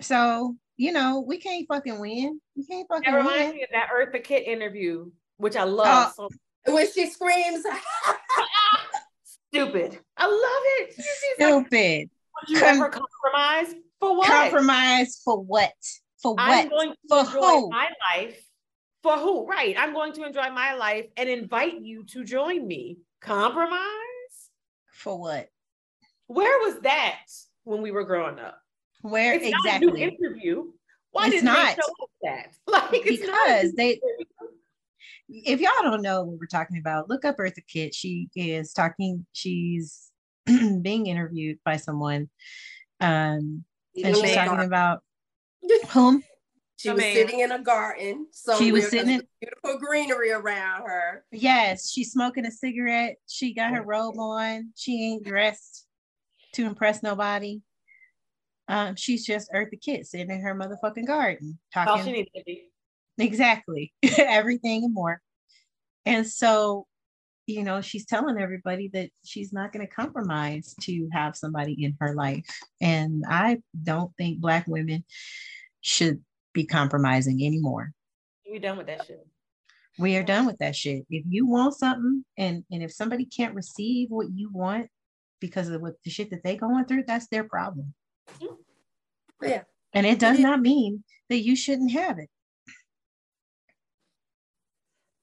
[0.00, 2.40] so, you know, we can't fucking win.
[2.56, 3.56] We can't fucking that reminds win.
[3.56, 5.86] me of that Eartha Kitt interview, which I love.
[5.86, 6.28] Uh, so-
[6.72, 7.64] when she screams,
[9.24, 9.98] stupid.
[10.16, 10.94] I love it.
[11.36, 12.10] Stupid.
[12.42, 14.26] Would you Com- ever compromise for what?
[14.28, 15.72] Compromise for what?
[16.20, 16.50] For what?
[16.50, 17.70] I'm going to for enjoy who?
[17.70, 18.44] my life.
[19.02, 19.46] For who?
[19.46, 19.76] Right.
[19.78, 22.98] I'm going to enjoy my life and invite you to join me.
[23.20, 23.82] Compromise?
[24.92, 25.48] For what?
[26.26, 27.26] Where was that
[27.64, 28.58] when we were growing up?
[29.02, 29.86] Where it's exactly?
[29.86, 30.64] Not a new interview.
[31.10, 31.76] Why did not.
[31.76, 32.48] they show that?
[32.66, 34.00] Like because they.
[35.28, 37.94] If y'all don't know what we're talking about, look up Eartha Kitt.
[37.94, 39.26] She is talking.
[39.32, 40.11] She's
[40.82, 42.28] being interviewed by someone,
[43.00, 43.64] um,
[44.02, 44.66] and she's talking garden.
[44.66, 45.02] about
[45.90, 46.22] whom.
[46.76, 48.26] She was sitting in a garden.
[48.32, 51.24] So she was sitting in beautiful greenery around her.
[51.30, 53.18] Yes, she's smoking a cigarette.
[53.28, 54.72] She got her robe on.
[54.74, 55.86] She ain't dressed
[56.54, 57.60] to impress nobody.
[58.66, 61.92] Um, she's just Eartha Kitt sitting in her motherfucking garden talking.
[61.92, 62.68] All she needs to be.
[63.18, 63.92] Exactly.
[64.18, 65.20] Everything and more.
[66.04, 66.86] And so,
[67.46, 71.96] you know, she's telling everybody that she's not going to compromise to have somebody in
[72.00, 72.44] her life.
[72.80, 75.04] And I don't think Black women
[75.80, 77.92] should be compromising anymore.
[78.46, 79.26] We're done with that shit.
[79.98, 81.04] We are done with that shit.
[81.10, 84.88] If you want something and and if somebody can't receive what you want
[85.40, 87.92] because of what the shit that they going through, that's their problem.
[88.40, 89.48] Mm-hmm.
[89.48, 89.62] Yeah.
[89.92, 92.30] And it does not mean that you shouldn't have it.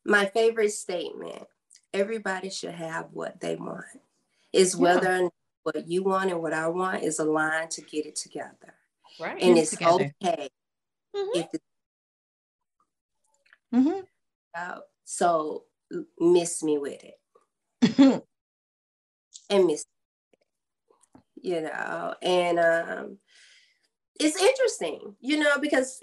[0.05, 1.45] My favorite statement
[1.93, 3.85] everybody should have what they want,
[4.53, 5.29] is whether yeah.
[5.63, 8.75] what you want and what I want is aligned to get it together.
[9.19, 9.41] Right.
[9.41, 10.49] And it's okay
[11.15, 11.39] mm-hmm.
[11.39, 11.63] if it's
[13.73, 13.99] mm-hmm.
[14.57, 15.63] uh, so
[16.19, 18.23] miss me with it.
[19.49, 19.85] and miss
[21.41, 23.17] you know and um
[24.19, 25.99] it's interesting you know because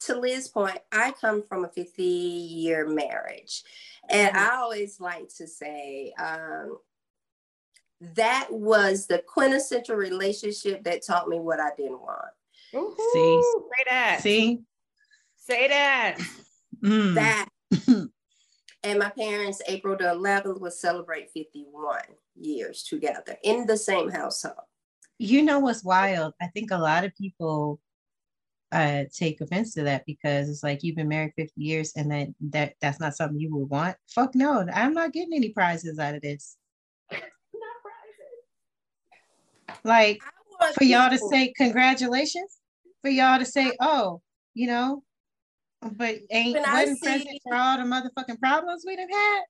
[0.00, 3.62] to Liz's point, I come from a 50 year marriage.
[4.08, 4.50] And mm-hmm.
[4.50, 6.78] I always like to say um,
[8.16, 12.30] that was the quintessential relationship that taught me what I didn't want.
[12.74, 14.20] Ooh, See, say that.
[14.22, 14.60] See,
[15.36, 16.18] say that.
[16.82, 17.14] Mm.
[17.14, 17.48] That.
[18.82, 22.00] and my parents, April the 11th, will celebrate 51
[22.36, 24.56] years together in the same household.
[25.18, 26.32] You know what's wild?
[26.40, 27.80] I think a lot of people
[28.72, 32.28] uh, take offense to that because it's like you've been married 50 years and that
[32.50, 33.96] that that's not something you would want.
[34.08, 36.56] Fuck no, I'm not getting any prizes out of this.
[39.84, 40.20] Like
[40.76, 42.58] for y'all to say congratulations,
[43.00, 44.20] for y'all to say, oh,
[44.52, 45.02] you know,
[45.80, 49.42] but ain't when wasn't present for all the motherfucking problems we'd have had.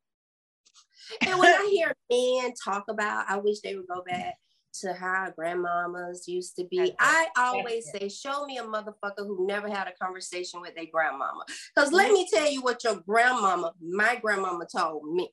[1.23, 4.37] And when I hear men talk about, I wish they would go back
[4.81, 6.93] to how our grandmamas used to be.
[6.99, 11.45] I always say, show me a motherfucker who never had a conversation with their grandmama.
[11.75, 15.31] Because let me tell you what your grandmama, my grandmama told me.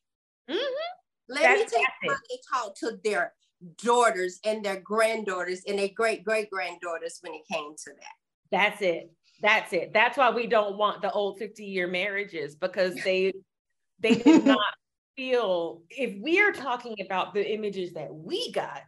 [0.50, 1.34] Mm-hmm.
[1.34, 3.34] Let That's me tell you how they talk to their
[3.84, 8.16] daughters and their granddaughters and their great great granddaughters when it came to that.
[8.52, 9.12] That's it.
[9.42, 9.92] That's it.
[9.94, 13.34] That's why we don't want the old 50 year marriages because they
[14.00, 14.60] they did not
[15.16, 18.84] feel if we are talking about the images that we got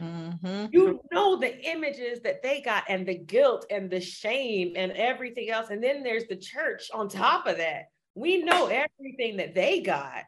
[0.00, 0.66] Mm-hmm.
[0.70, 5.50] You know the images that they got and the guilt and the shame and everything
[5.50, 5.70] else.
[5.70, 7.86] And then there's the church on top of that.
[8.14, 10.24] We know everything that they got.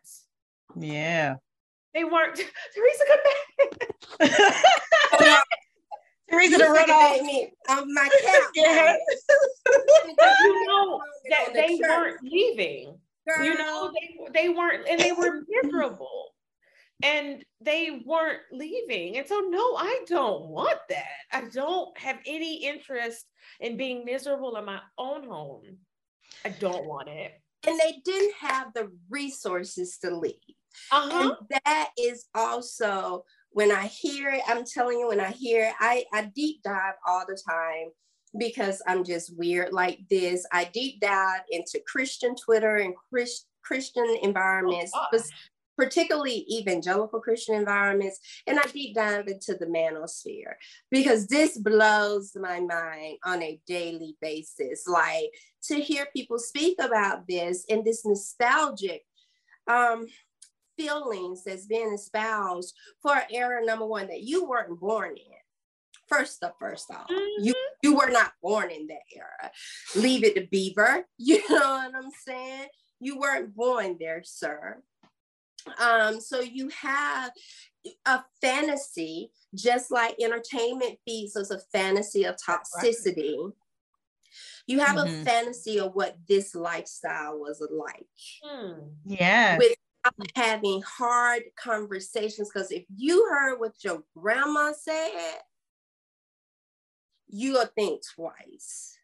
[0.76, 1.37] Yeah.
[1.94, 2.37] They weren't
[2.74, 5.44] Teresa come back.
[6.30, 8.42] Teresa to run off me um, my cat.
[8.54, 8.96] yeah.
[10.44, 12.96] you know that they weren't leaving.
[13.28, 13.44] Girl.
[13.44, 16.33] You know, they they weren't and they were miserable
[17.02, 19.18] and they weren't leaving.
[19.18, 21.04] And so, no, I don't want that.
[21.32, 23.26] I don't have any interest
[23.60, 25.78] in being miserable in my own home.
[26.44, 27.32] I don't want it.
[27.66, 30.34] And they didn't have the resources to leave.
[30.90, 31.34] Uh-huh.
[31.40, 35.74] And that is also when I hear it, I'm telling you, when I hear it,
[35.80, 37.88] I, I deep dive all the time
[38.38, 40.46] because I'm just weird like this.
[40.52, 45.06] I deep dive into Christian Twitter and Chris, Christian environments, oh,
[45.80, 50.54] particularly evangelical Christian environments, and I deep dive into the manosphere
[50.90, 54.86] because this blows my mind on a daily basis.
[54.86, 55.32] Like
[55.64, 59.06] to hear people speak about this and this nostalgic
[59.66, 60.06] um,
[60.76, 65.38] feelings that's being espoused for an era number one that you weren't born in.
[66.08, 67.44] First up, first off, mm-hmm.
[67.44, 69.50] you you were not born in that era.
[69.96, 71.06] Leave it to Beaver.
[71.16, 72.66] You know what I'm saying?
[73.00, 74.82] You weren't born there, sir.
[75.78, 77.33] Um, so you have
[78.06, 83.52] a fantasy, just like entertainment feeds us a fantasy of toxicity.
[84.66, 85.22] You have mm-hmm.
[85.22, 88.06] a fantasy of what this lifestyle was like.
[88.42, 88.72] Hmm.
[89.04, 89.59] Yeah.
[89.59, 92.50] Without having hard conversations.
[92.52, 95.38] Because if you heard what your grandma said,
[97.28, 98.96] you'll think twice.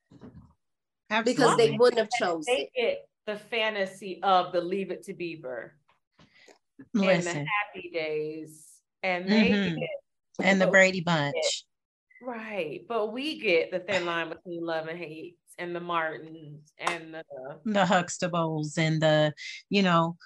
[1.10, 1.32] Absolutely.
[1.32, 3.08] Because they wouldn't have chosen it.
[3.26, 5.74] The fantasy of the leave it to Beaver
[6.94, 7.36] Listen.
[7.36, 8.66] and the Happy Days,
[9.02, 9.78] and they mm-hmm.
[9.78, 9.88] get,
[10.42, 11.34] and the Brady Bunch.
[11.34, 16.72] Get, right, but we get the thin line between love and hate, and the Martins,
[16.78, 17.24] and the
[17.64, 19.32] the Huxtables, and the
[19.70, 20.16] you know,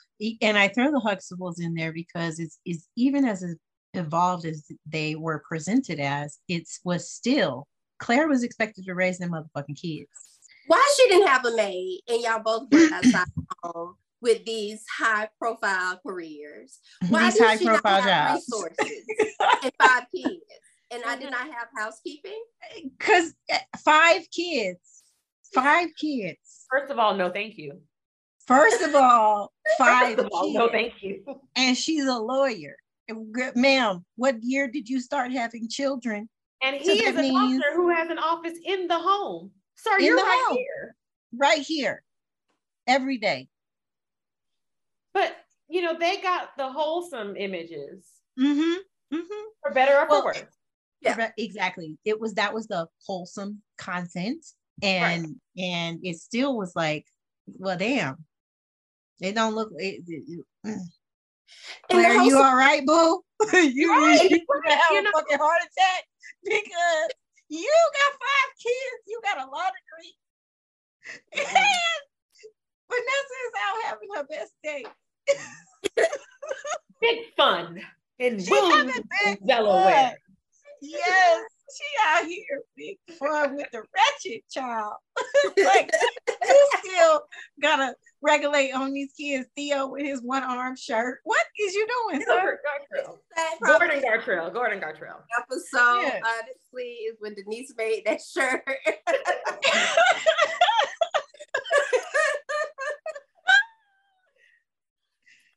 [0.41, 3.45] and I throw the Huxtables in there because it's it's even as
[3.95, 7.67] evolved as they were presented as, it was still
[8.01, 10.09] Claire was expected to raise them motherfucking kids.
[10.67, 13.27] Why she didn't have a maid and y'all both went outside
[13.63, 16.79] home with these high profile careers?
[17.09, 18.45] Why these high profile jobs.
[18.49, 19.05] resources
[19.63, 20.41] and five kids?
[20.93, 22.43] And I did not have housekeeping?
[22.99, 25.05] Because eh, five kids,
[25.55, 26.67] five kids.
[26.71, 27.81] First of all, no, thank you.
[28.47, 31.23] First of all, five of all, no, thank you.
[31.55, 32.77] And she's a lawyer.
[33.55, 36.29] Ma'am, what year did you start having children?
[36.63, 39.51] And he is a doctor who has an office in the home.
[39.77, 40.57] Sir, in you're right home.
[40.57, 40.97] here.
[41.37, 42.03] Right here.
[42.87, 43.49] Every day.
[45.15, 45.37] But
[45.69, 48.05] you know, they got the wholesome images.
[48.39, 49.17] Mm-hmm.
[49.17, 49.45] Mm-hmm.
[49.63, 50.43] For better or well, for worse.
[51.01, 51.99] Yeah, exactly.
[52.05, 54.45] It was that was the wholesome content.
[54.83, 55.65] And right.
[55.65, 57.07] and it still was like,
[57.47, 58.25] well, damn.
[59.21, 60.79] They don't look it, it, it, mm.
[61.91, 63.23] Claire, wholesome- you all right, boo?
[63.53, 64.31] you, right.
[64.31, 66.05] you, gonna have you a fucking heart attack
[66.45, 67.11] because
[67.49, 69.03] you got five kids.
[69.07, 70.15] You got a law degree.
[71.35, 72.10] Mm-hmm.
[72.91, 74.85] Vanessa is out having her best day.
[77.01, 77.81] Big fun.
[78.19, 80.19] in Wilmington, Delaware.
[80.83, 81.43] Yes,
[81.77, 84.95] she out here big fun with the wretched child.
[85.65, 85.91] like
[86.43, 87.23] you still
[87.61, 89.47] gotta regulate on these kids.
[89.57, 91.21] Theo with his one arm shirt.
[91.25, 92.59] What is you doing, sir?
[93.65, 94.53] Gordon Gartrell.
[94.53, 95.21] Gordon Gartrell.
[95.39, 96.21] Episode yeah.
[96.25, 98.63] honestly is when Denise made that shirt.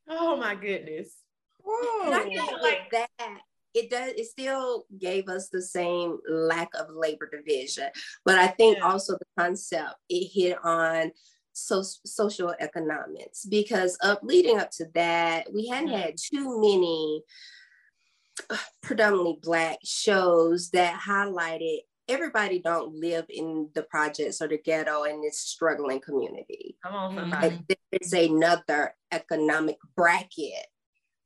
[0.08, 1.10] Oh my goodness.
[2.04, 3.40] And I feel like that
[3.74, 7.88] it does it still gave us the same lack of labor division
[8.24, 8.84] but i think yeah.
[8.84, 11.10] also the concept it hit on
[11.52, 15.98] so, social economics because up leading up to that we hadn't mm-hmm.
[15.98, 17.22] had too many
[18.50, 21.78] uh, predominantly black shows that highlighted
[22.08, 26.76] everybody don't live in the projects or the ghetto in this struggling community.
[26.82, 27.48] Come on, somebody.
[27.68, 30.66] Like, there's another economic bracket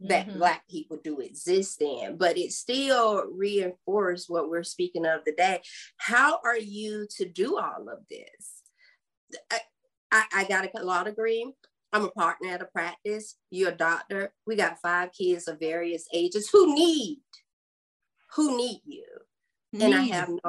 [0.01, 0.39] that mm-hmm.
[0.39, 5.61] black people do exist in but it still reinforced what we're speaking of today.
[5.97, 8.63] How are you to do all of this?
[9.51, 9.59] I,
[10.13, 11.53] I, I got a law degree.
[11.93, 13.37] I'm a partner at a practice.
[13.51, 14.33] You're a doctor.
[14.47, 16.49] We got five kids of various ages.
[16.53, 17.19] Who need?
[18.37, 19.05] Who need you
[19.73, 19.85] need.
[19.85, 20.41] and i have no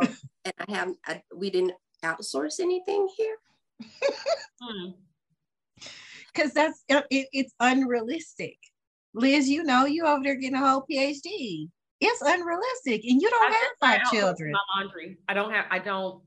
[0.46, 3.36] and i have I, we didn't outsource anything here
[4.62, 4.92] hmm.
[6.34, 8.58] because that's uh, it, it's unrealistic
[9.14, 11.68] Liz, you know, you over there getting a whole PhD.
[12.00, 14.52] It's unrealistic, and you don't I have five children.
[14.52, 15.18] My laundry.
[15.28, 15.66] I don't have.
[15.70, 16.22] I don't.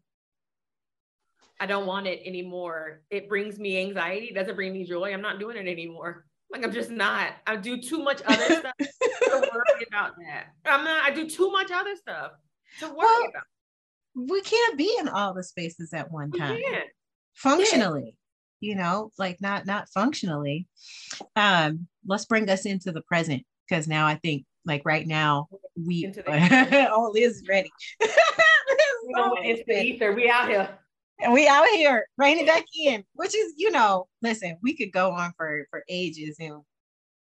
[1.60, 3.02] I don't want it anymore.
[3.10, 4.26] It brings me anxiety.
[4.26, 5.12] It doesn't bring me joy.
[5.12, 6.26] I'm not doing it anymore.
[6.50, 7.32] Like I'm just not.
[7.46, 10.48] I do too much other stuff to worry about that.
[10.66, 11.04] I'm not.
[11.04, 12.32] I do too much other stuff
[12.80, 13.42] to worry well, about.
[14.14, 16.60] We can't be in all the spaces at one time.
[17.34, 18.16] Functionally
[18.62, 20.66] you know like not not functionally.
[21.36, 26.10] Um let's bring us into the present because now i think like right now we
[26.30, 27.70] oh liz is ready.
[28.00, 30.12] It's the ether.
[30.14, 30.78] We out here.
[31.20, 32.06] And we out here.
[32.16, 36.36] Reining back in which is you know listen we could go on for for ages
[36.40, 36.62] and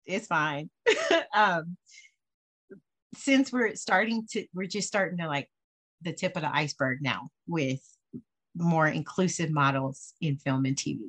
[0.04, 0.70] it's fine.
[1.34, 1.76] Um
[3.16, 5.48] since we're starting to we're just starting to like
[6.02, 7.80] the tip of the iceberg now with
[8.54, 11.00] more inclusive models in film and tv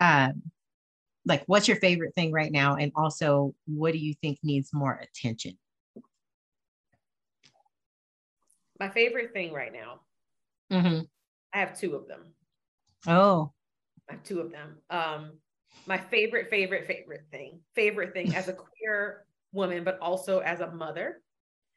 [0.00, 0.42] um,
[1.26, 2.76] like what's your favorite thing right now?
[2.76, 5.56] And also what do you think needs more attention?
[8.78, 10.00] My favorite thing right now.
[10.72, 11.02] Mm-hmm.
[11.52, 12.20] i have two of them.
[13.06, 13.52] Oh.
[14.08, 14.78] I have two of them.
[14.90, 15.32] Um
[15.86, 20.70] my favorite favorite favorite thing favorite thing as a queer woman but also as a
[20.70, 21.22] mother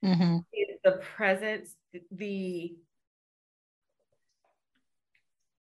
[0.04, 0.38] mm-hmm.
[0.84, 1.76] the presence
[2.12, 2.76] the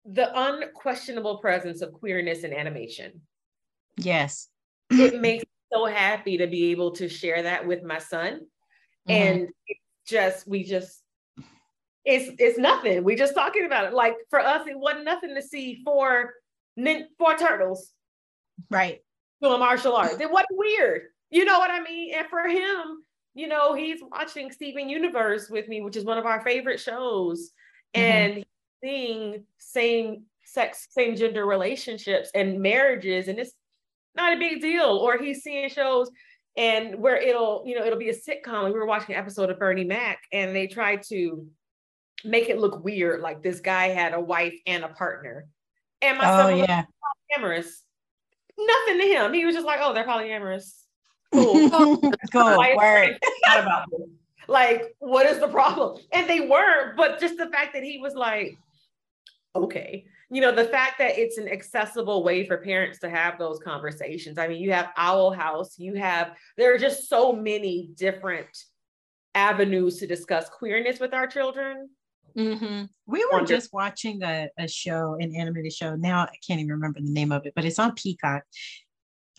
[0.05, 3.23] the unquestionable presence of queerness in animation.
[3.97, 4.49] Yes.
[4.91, 8.41] it makes me so happy to be able to share that with my son.
[9.09, 9.11] Mm-hmm.
[9.11, 9.49] And
[10.07, 11.01] just, we just,
[12.05, 13.03] it's it's nothing.
[13.03, 13.95] We just talking about it.
[13.95, 16.35] Like for us, it wasn't nothing to see four
[17.19, 17.93] four turtles.
[18.71, 19.01] Right.
[19.41, 20.21] Doing martial arts.
[20.21, 21.03] It wasn't weird.
[21.35, 22.15] You know what I mean?
[22.15, 23.03] And for him,
[23.35, 27.51] you know, he's watching Steven Universe with me, which is one of our favorite shows.
[27.93, 28.01] Mm-hmm.
[28.01, 28.45] And
[28.81, 33.51] seeing same sex, same gender relationships and marriages, and it's
[34.15, 34.85] not a big deal.
[34.85, 36.09] Or he's seeing shows
[36.57, 38.67] and where it'll, you know, it'll be a sitcom.
[38.67, 41.49] We were watching an episode of Bernie Mac, and they tried to
[42.25, 45.49] make it look weird, like this guy had a wife and a partner.
[46.01, 46.85] And my oh, son was yeah.
[47.37, 47.71] polyamorous.
[48.57, 49.33] Nothing to him.
[49.33, 50.84] He was just like, oh, they're polyamorous.
[51.35, 52.13] Cool.
[52.33, 52.77] cool.
[52.77, 53.19] Word.
[54.47, 56.03] Like, what is the problem?
[56.13, 58.59] And they weren't, but just the fact that he was like,
[59.57, 63.59] okay you know the fact that it's an accessible way for parents to have those
[63.61, 68.49] conversations i mean you have owl house you have there are just so many different
[69.35, 71.89] avenues to discuss queerness with our children
[72.37, 72.85] mm-hmm.
[73.07, 77.01] we were just watching a, a show an animated show now i can't even remember
[77.01, 78.43] the name of it but it's on peacock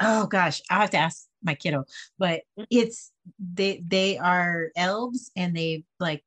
[0.01, 1.85] oh gosh i have to ask my kiddo
[2.17, 2.63] but mm-hmm.
[2.69, 6.23] it's they they are elves and they like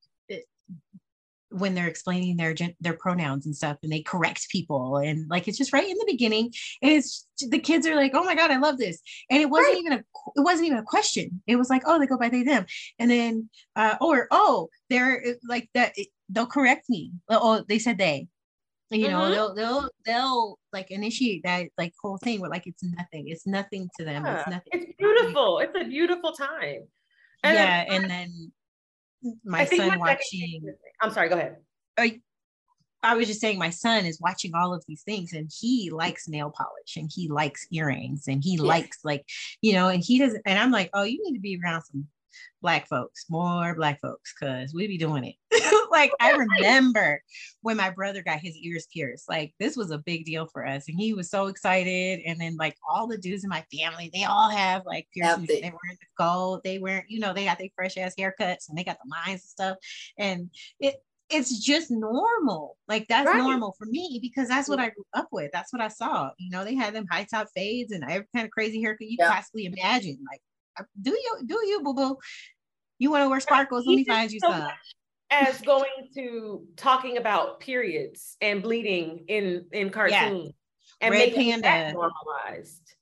[1.51, 5.59] when they're explaining their their pronouns and stuff and they correct people and like it's
[5.59, 6.53] just right in the beginning
[6.83, 9.01] and it's the kids are like oh my god i love this.
[9.31, 9.79] And it wasn't right.
[9.79, 9.97] even a
[10.37, 11.43] it wasn't even a question.
[11.47, 12.67] It was like oh they go by they them.
[12.99, 15.95] And then uh or oh they're like that
[16.29, 17.13] they'll correct me.
[17.29, 18.29] Oh they said they
[18.91, 19.33] you know mm-hmm.
[19.33, 23.89] they'll they'll they'll like initiate that like whole thing with like it's nothing it's nothing
[23.99, 24.39] to them yeah.
[24.39, 26.83] it's nothing it's beautiful it's a beautiful time
[27.43, 28.51] and yeah and then
[29.45, 30.75] my son watching.
[31.01, 31.29] I'm sorry.
[31.29, 31.57] Go ahead.
[31.97, 32.21] I,
[33.03, 36.29] I was just saying, my son is watching all of these things, and he likes
[36.29, 39.25] nail polish, and he likes earrings, and he likes like,
[39.63, 40.43] you know, and he doesn't.
[40.47, 42.07] And I'm like, oh, you need to be around some
[42.63, 45.35] black folks, more black folks, because we be doing it.
[45.91, 47.23] like I remember
[47.63, 50.89] when my brother got his ears pierced, like this was a big deal for us.
[50.89, 52.21] And he was so excited.
[52.27, 55.49] And then like all the dudes in my family, they all have like piercings.
[55.49, 58.85] They weren't gold, they weren't, you know, they got their fresh ass haircuts and they
[58.85, 59.77] got the lines and stuff.
[60.19, 60.51] And
[60.81, 60.97] it
[61.31, 62.77] it's just normal.
[62.89, 63.39] Like that's right.
[63.39, 65.51] normal for me because that's what I grew up with.
[65.53, 66.31] That's what I saw.
[66.39, 69.17] You know, they had them high top fades and every kind of crazy haircut you
[69.19, 69.33] yeah.
[69.33, 70.19] possibly imagine.
[70.31, 70.41] Like,
[71.01, 72.17] do you do you boo boo?
[72.99, 73.87] You want to wear sparkles?
[73.87, 74.69] Let me find you some.
[75.31, 80.53] As going to talking about periods and bleeding in in cartoons
[81.01, 81.07] yeah.
[81.07, 81.63] and Red making Panda.
[81.63, 82.95] that normalized.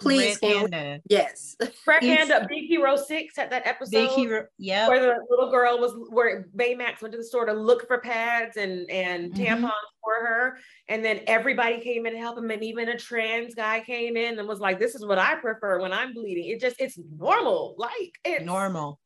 [0.00, 1.00] Please, Panda.
[1.08, 1.56] Yes.
[1.86, 3.90] Red Panda, Big Hero Six had that episode.
[3.90, 4.88] Big Hero, yeah.
[4.88, 8.56] Where the little girl was, where Baymax went to the store to look for pads
[8.56, 9.42] and and mm-hmm.
[9.42, 9.70] tampons
[10.02, 13.80] for her, and then everybody came in to help him, and even a trans guy
[13.80, 16.80] came in and was like, "This is what I prefer when I'm bleeding." It just,
[16.80, 18.98] it's normal, like it's normal,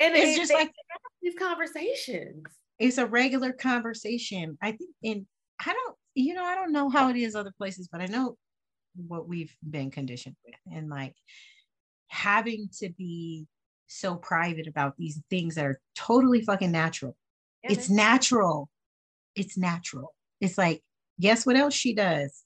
[0.00, 0.72] and it's just like
[1.22, 2.44] these conversations.
[2.78, 4.56] It's a regular conversation.
[4.62, 5.26] I think, in
[5.64, 8.36] I don't, you know, I don't know how it is other places, but I know
[8.94, 11.14] what we've been conditioned with and like
[12.08, 13.46] having to be
[13.86, 17.16] so private about these things that are totally fucking natural.
[17.62, 18.68] Yeah, it's natural.
[19.34, 20.14] It's natural.
[20.40, 20.82] It's like
[21.20, 22.42] guess what else she does?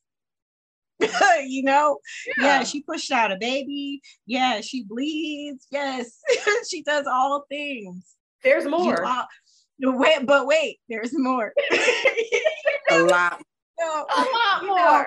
[1.46, 1.98] You know?
[2.38, 2.44] Yeah.
[2.44, 2.62] yeah.
[2.64, 4.00] she pushed out a baby.
[4.24, 5.66] Yeah she bleeds.
[5.70, 6.20] Yes
[6.70, 8.14] she does all things.
[8.42, 9.04] There's more.
[9.04, 9.26] all,
[9.80, 11.52] wait, but wait there's more.
[12.90, 13.42] A lot.
[13.78, 15.04] No, a lot more know,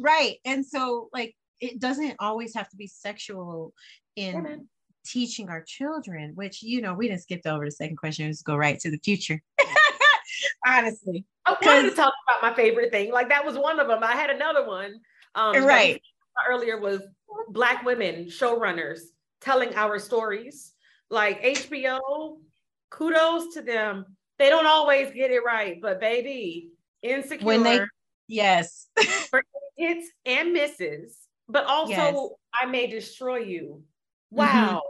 [0.00, 0.36] right.
[0.44, 3.72] And so like it doesn't always have to be sexual
[4.16, 4.56] in yeah,
[5.04, 8.26] teaching our children which you know we didn't skip over the second question.
[8.26, 9.42] Let's go right to the future.
[10.66, 11.24] Honestly.
[11.46, 13.10] I wanted to talk about my favorite thing.
[13.10, 14.02] Like that was one of them.
[14.02, 15.00] I had another one.
[15.34, 16.02] Um right.
[16.48, 17.02] earlier was
[17.48, 19.00] black women showrunners
[19.40, 20.74] telling our stories.
[21.10, 22.38] Like hbo
[22.90, 24.04] kudos to them.
[24.38, 26.70] They don't always get it right but baby
[27.02, 27.80] insecure when they
[28.26, 28.88] yes
[29.78, 31.16] hits and misses,
[31.48, 32.28] but also yes.
[32.62, 33.82] I may destroy you.
[34.34, 34.36] Mm-hmm.
[34.36, 34.82] Wow.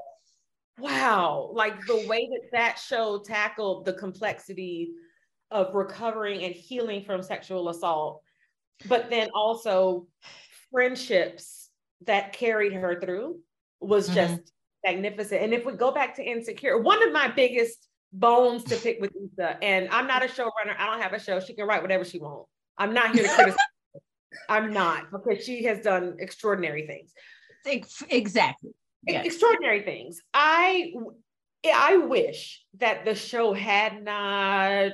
[0.78, 0.84] Mm-hmm.
[0.84, 1.50] Wow.
[1.52, 4.92] Like the way that that show tackled the complexity
[5.50, 8.22] of recovering and healing from sexual assault,
[8.86, 10.06] but then also
[10.72, 11.70] friendships
[12.06, 13.38] that carried her through
[13.80, 14.14] was mm-hmm.
[14.14, 14.52] just
[14.84, 15.42] magnificent.
[15.42, 19.12] And if we go back to Insecure, one of my biggest bones to pick with
[19.16, 21.40] Issa, and I'm not a showrunner, I don't have a show.
[21.40, 22.48] She can write whatever she wants.
[22.76, 23.56] I'm not here to criticize
[24.48, 27.12] I'm not because she has done extraordinary things.
[28.08, 28.70] Exactly.
[29.06, 29.26] Yes.
[29.26, 30.20] Extraordinary things.
[30.34, 30.92] I
[31.64, 34.92] I wish that the show had not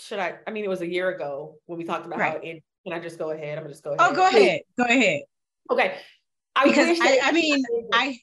[0.00, 2.32] should I I mean it was a year ago when we talked about right.
[2.32, 3.58] how it can I just go ahead?
[3.58, 4.12] I'm gonna just go oh, ahead.
[4.12, 4.60] Oh go ahead.
[4.76, 5.22] Go ahead.
[5.70, 5.96] Okay.
[6.56, 7.62] I because I, I mean
[7.92, 8.18] I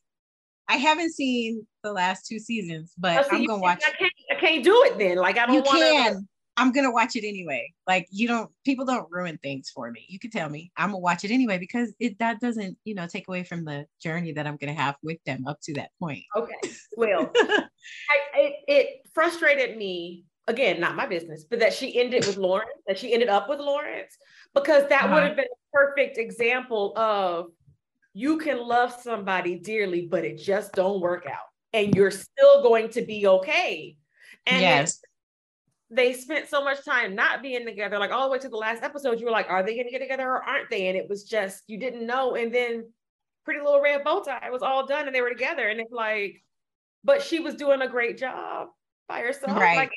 [0.68, 3.84] I haven't seen the last two seasons, but oh, I'm gonna watch.
[3.88, 5.18] I can't, I can't do it then.
[5.18, 5.56] Like I don't.
[5.56, 6.28] You wanna, can.
[6.58, 7.72] I'm gonna watch it anyway.
[7.86, 10.06] Like you don't people don't ruin things for me.
[10.10, 10.72] You can tell me.
[10.76, 13.86] I'm gonna watch it anyway because it that doesn't, you know, take away from the
[14.02, 16.24] journey that I'm gonna have with them up to that point.
[16.36, 16.72] Okay.
[16.98, 17.68] Well, I,
[18.34, 22.98] it, it frustrated me again, not my business, but that she ended with Lawrence, that
[22.98, 24.18] she ended up with Lawrence,
[24.56, 25.14] because that uh-huh.
[25.14, 27.52] would have been a perfect example of
[28.14, 31.46] you can love somebody dearly, but it just don't work out.
[31.74, 33.98] And you're still going to be okay.
[34.48, 35.02] And yes
[35.90, 38.84] they spent so much time not being together, like all the way to the last
[38.84, 40.88] episode, you were like, are they gonna get together or aren't they?
[40.88, 42.36] And it was just you didn't know.
[42.36, 42.92] And then
[43.46, 45.70] Pretty Little Red Bow Tie was all done and they were together.
[45.70, 46.44] And it's like,
[47.04, 48.68] but she was doing a great job
[49.08, 49.58] by herself.
[49.58, 49.78] Right.
[49.78, 49.92] Like,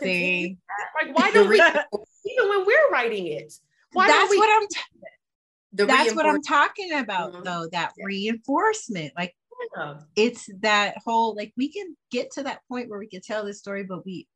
[0.00, 0.56] See?
[1.02, 1.56] like why do we
[2.26, 3.52] even when we're writing it?
[3.92, 7.42] Why that's we, what I'm t- that's what I'm talking about mm-hmm.
[7.42, 8.04] though, that yeah.
[8.06, 9.12] reinforcement.
[9.14, 9.36] Like
[9.76, 9.98] yeah.
[10.16, 13.58] it's that whole like we can get to that point where we can tell this
[13.58, 14.26] story, but we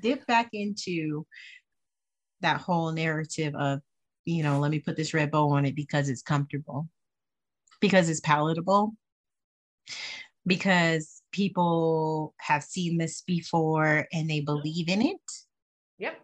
[0.00, 1.26] dip back into
[2.40, 3.80] that whole narrative of,
[4.24, 6.88] you know, let me put this red bow on it because it's comfortable,
[7.80, 8.94] because it's palatable,
[10.46, 15.20] because people have seen this before and they believe in it.
[15.98, 16.20] Yep.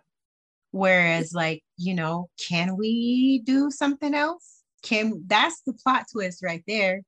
[0.70, 4.57] Whereas, like, you know, can we do something else?
[4.82, 7.02] Can that's the plot twist right there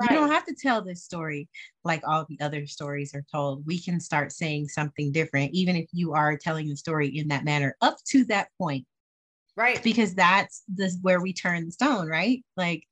[0.00, 0.10] right.
[0.10, 1.48] you don't have to tell this story
[1.84, 5.86] like all the other stories are told we can start saying something different even if
[5.92, 8.86] you are telling the story in that manner up to that point
[9.56, 12.84] right because that's this where we turn the stone right like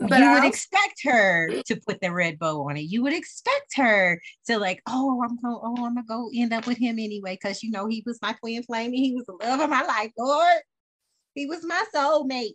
[0.00, 2.82] but you would expect her to put the red bow on it.
[2.82, 6.66] You would expect her to like, oh, I'm going, oh, I'm gonna go end up
[6.66, 9.32] with him anyway, because you know he was my twin flame and he was the
[9.44, 10.60] love of my life, Lord.
[11.34, 12.54] He was my soulmate.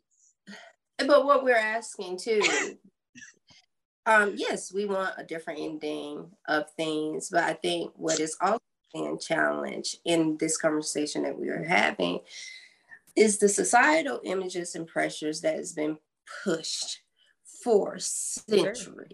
[1.06, 2.42] But what we're asking too
[4.10, 8.60] Um, yes, we want a different ending of things, but I think what is also
[8.92, 12.22] being challenged in this conversation that we are having
[13.16, 16.00] is the societal images and pressures that has been
[16.44, 17.02] pushed
[17.64, 18.82] for centuries.
[18.82, 19.08] Sure.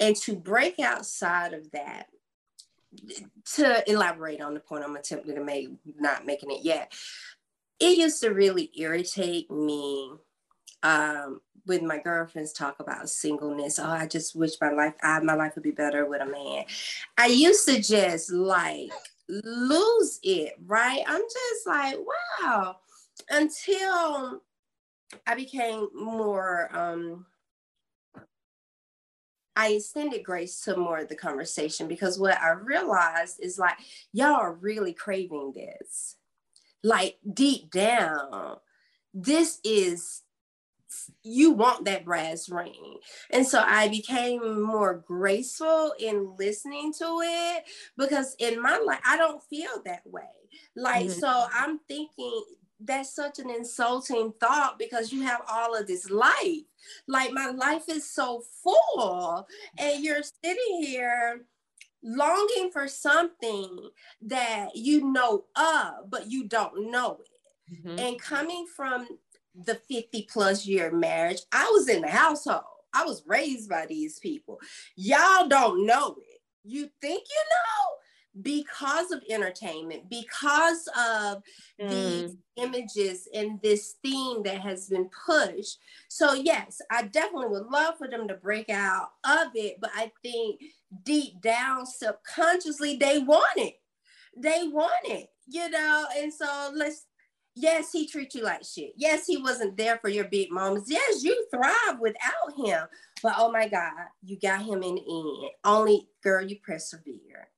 [0.00, 2.06] And to break outside of that,
[3.54, 6.92] to elaborate on the point I'm attempting to make, not making it yet,
[7.78, 10.12] it used to really irritate me
[10.82, 13.78] um, when my girlfriends talk about singleness.
[13.78, 16.64] Oh, I just wish my life, I, my life would be better with a man.
[17.16, 18.90] I used to just like
[19.28, 21.02] lose it, right?
[21.06, 21.96] I'm just like,
[22.40, 22.76] wow.
[23.30, 24.42] Until
[25.26, 27.26] I became more um,
[29.54, 33.76] I extended grace to more of the conversation because what I realized is like,
[34.12, 36.16] y'all are really craving this.
[36.82, 38.56] Like deep down,
[39.12, 40.22] this is,
[41.22, 42.98] you want that brass ring.
[43.30, 47.64] And so I became more graceful in listening to it
[47.96, 50.22] because in my life, I don't feel that way.
[50.76, 51.20] Like, mm-hmm.
[51.20, 52.44] so I'm thinking,
[52.84, 56.64] that's such an insulting thought because you have all of this life.
[57.06, 59.46] Like my life is so full,
[59.78, 61.42] and you're sitting here
[62.02, 63.90] longing for something
[64.22, 67.76] that you know of, but you don't know it.
[67.86, 67.98] Mm-hmm.
[67.98, 69.06] And coming from
[69.54, 72.64] the 50 plus year marriage, I was in the household.
[72.94, 74.58] I was raised by these people.
[74.96, 76.40] Y'all don't know it.
[76.64, 77.92] You think you know,
[78.40, 81.42] because of entertainment, because of
[81.80, 81.90] mm.
[81.90, 85.78] these images and this theme that has been pushed.
[86.08, 90.12] So, yes, I definitely would love for them to break out of it, but I
[90.22, 90.60] think
[91.02, 93.74] deep down, subconsciously, they want it.
[94.36, 96.06] They want it, you know?
[96.16, 97.06] And so, let's
[97.54, 98.92] yes, he treats you like shit.
[98.96, 100.90] Yes, he wasn't there for your big moments.
[100.90, 102.86] Yes, you thrive without him.
[103.22, 103.92] But oh my God,
[104.22, 105.50] you got him in the end.
[105.64, 107.48] Only girl, you persevere.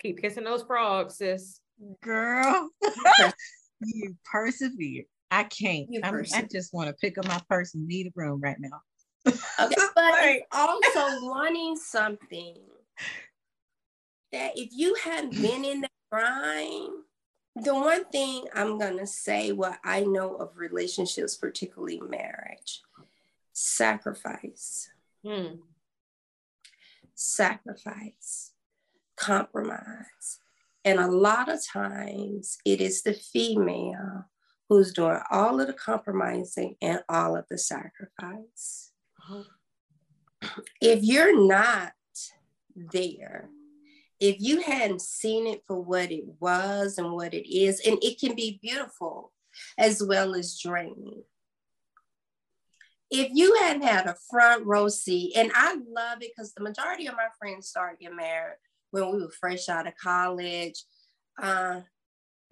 [0.00, 1.60] Keep kissing those frogs, sis.
[2.02, 2.70] Girl,
[3.80, 5.04] you persevere.
[5.30, 5.88] I can't.
[6.02, 8.80] I just want to pick up my purse and leave the room right now.
[9.26, 12.56] okay, but also wanting something
[14.32, 16.90] that if you hadn't been in that grind,
[17.56, 22.82] the one thing I'm gonna say, what I know of relationships, particularly marriage,
[23.52, 24.90] sacrifice.
[25.24, 25.56] Hmm.
[27.14, 28.52] Sacrifice
[29.16, 30.40] compromise.
[30.84, 34.26] And a lot of times it is the female
[34.68, 38.92] who's doing all of the compromising and all of the sacrifice.
[40.80, 41.92] If you're not
[42.76, 43.48] there,
[44.20, 48.18] if you hadn't seen it for what it was and what it is, and it
[48.18, 49.32] can be beautiful
[49.78, 51.22] as well as draining.
[53.10, 57.06] If you hadn't had a front row seat, and I love it because the majority
[57.06, 58.56] of my friends started getting married
[58.90, 60.82] when we were fresh out of college.
[61.40, 61.82] Uh,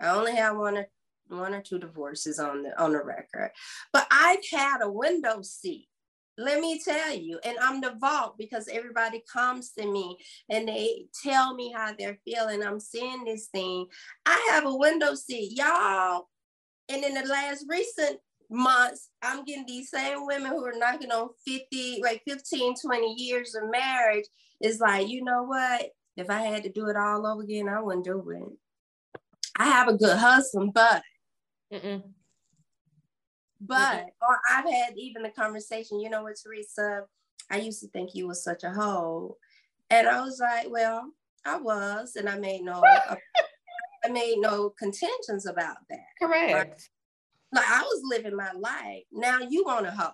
[0.01, 0.87] I only have one or
[1.29, 3.51] one or two divorces on the on the record,
[3.93, 5.89] but I've had a window seat.
[6.37, 10.19] Let me tell you, and I'm the vault because everybody comes to me
[10.51, 12.63] and they tell me how they're feeling.
[12.63, 13.87] I'm seeing this thing.
[14.27, 16.29] I have a window seat, y'all.
[16.89, 18.19] And in the last recent
[18.51, 23.55] months, I'm getting these same women who are knocking on 50, like 15, 20 years
[23.55, 24.27] of marriage.
[24.61, 25.91] Is like, you know what?
[26.17, 29.21] If I had to do it all over again, I wouldn't do it.
[29.57, 31.03] I have a good husband, but
[31.73, 32.03] Mm-mm.
[33.67, 34.29] But Mm-mm.
[34.29, 37.05] or I've had even the conversation, you know what, Teresa,
[37.51, 39.37] I used to think you was such a hoe.
[39.91, 41.11] And I was like, well,
[41.45, 42.83] I was, and I made no
[44.05, 46.07] I made no contentions about that.
[46.21, 46.53] Correct.
[46.53, 46.83] Right?
[47.53, 49.05] Like I was living my life.
[49.13, 50.11] Now you want a hoe.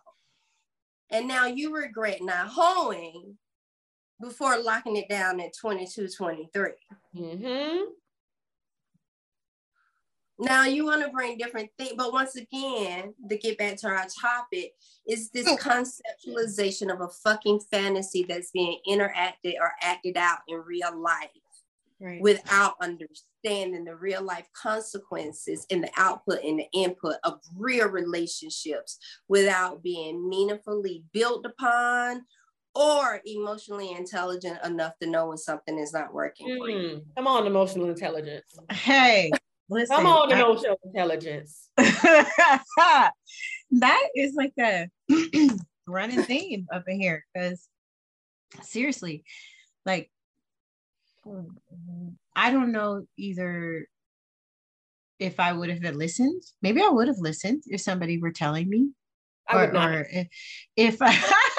[1.10, 3.36] And now you regret not hoeing
[4.20, 6.70] before locking it down at 22, 23.
[7.16, 7.84] Mm-hmm.
[10.40, 14.06] Now you want to bring different things, but once again, to get back to our
[14.20, 14.72] topic,
[15.06, 20.98] is this conceptualization of a fucking fantasy that's being interacted or acted out in real
[20.98, 21.28] life
[22.00, 22.20] right.
[22.22, 28.98] without understanding the real life consequences and the output and the input of real relationships
[29.28, 32.22] without being meaningfully built upon
[32.74, 37.02] or emotionally intelligent enough to know when something is not working mm, for you.
[37.16, 38.58] Come on, emotional intelligence.
[38.70, 39.30] Hey,
[39.70, 39.96] listen.
[39.96, 41.68] Come on, emotional I, intelligence.
[41.76, 43.12] that
[44.14, 44.88] is like a
[45.86, 47.68] running theme up in here because
[48.62, 49.24] seriously,
[49.86, 50.10] like
[52.34, 53.86] I don't know either
[55.18, 56.42] if I would have listened.
[56.62, 58.90] Maybe I would have listened if somebody were telling me
[59.46, 60.00] I would or.
[60.00, 60.06] Or
[60.76, 61.49] if I,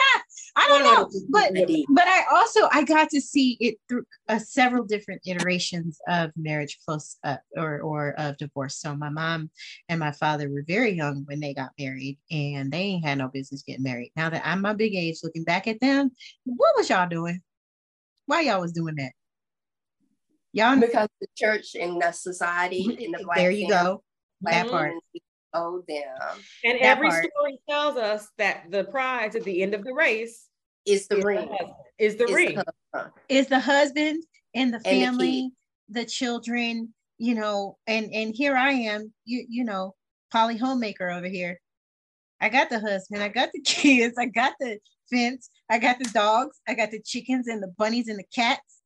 [0.55, 1.53] I don't know, but
[1.89, 6.77] but I also I got to see it through uh, several different iterations of marriage
[6.85, 8.77] close uh, or or of divorce.
[8.77, 9.49] So my mom
[9.87, 13.29] and my father were very young when they got married, and they ain't had no
[13.29, 14.11] business getting married.
[14.15, 16.11] Now that I'm my big age, looking back at them,
[16.43, 17.41] what was y'all doing?
[18.25, 19.13] Why y'all was doing that?
[20.53, 24.03] Y'all because the church and the society in the black there you family, go
[24.41, 24.93] that part
[25.53, 26.39] Oh, owe them.
[26.63, 27.25] And that every part.
[27.25, 30.47] story tells us that the prize at the end of the race
[30.85, 31.49] is the is ring.
[31.49, 32.61] The is the is ring.
[32.93, 34.23] The is the husband
[34.55, 35.51] and the family, and
[35.89, 39.95] the, the, children, you know, and and here I am, you you know,
[40.31, 41.59] poly homemaker over here.
[42.39, 44.79] I got the husband, I got the kids, I got the
[45.11, 48.79] fence, I got the dogs, I got the chickens and the bunnies and the cats.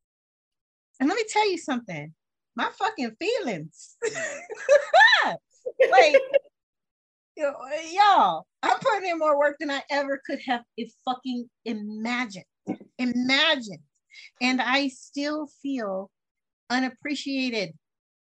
[1.00, 2.14] And let me tell you something,
[2.56, 3.96] my fucking feelings.
[5.92, 6.16] like
[7.38, 12.46] y'all, I'm putting in more work than I ever could have if fucking imagined.
[12.98, 13.80] Imagine.
[14.42, 16.10] And I still feel
[16.70, 17.74] unappreciated.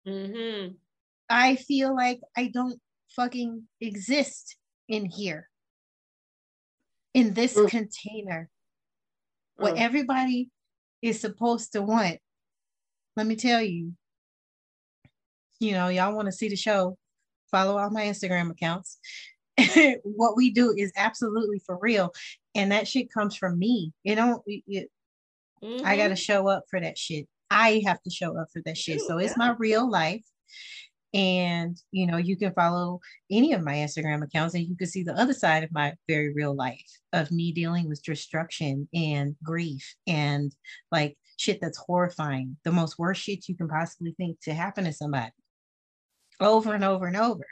[0.07, 0.75] Mm-hmm.
[1.31, 2.79] I feel like I don't
[3.17, 4.57] fucking exist
[4.89, 5.49] in here,
[7.15, 7.69] in this mm.
[7.69, 8.51] container.
[9.57, 9.81] What mm.
[9.81, 10.51] everybody
[11.01, 12.19] is supposed to want.
[13.17, 13.93] Let me tell you,
[15.61, 16.99] you know, y'all want to see the show,
[17.55, 18.99] follow all my Instagram accounts.
[20.03, 22.13] what we do is absolutely for real.
[22.57, 23.93] And that shit comes from me.
[24.03, 24.91] You know, it,
[25.63, 25.87] mm-hmm.
[25.87, 27.29] I got to show up for that shit.
[27.51, 29.01] I have to show up for that shit.
[29.03, 30.25] So it's my real life.
[31.13, 32.99] And, you know, you can follow
[33.31, 36.35] any of my Instagram accounts and you can see the other side of my very
[36.35, 40.53] real life of me dealing with destruction and grief and
[40.91, 44.93] like shit that's horrifying, the most worst shit you can possibly think to happen to
[44.93, 45.31] somebody
[46.41, 47.47] over and over and over.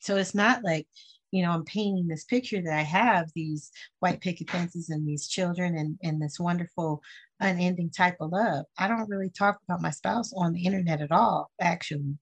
[0.00, 0.86] So it's not like,
[1.30, 5.28] you know, I'm painting this picture that I have these white picket fences and these
[5.28, 7.02] children and, and this wonderful
[7.38, 8.64] unending type of love.
[8.78, 12.16] I don't really talk about my spouse on the internet at all, actually,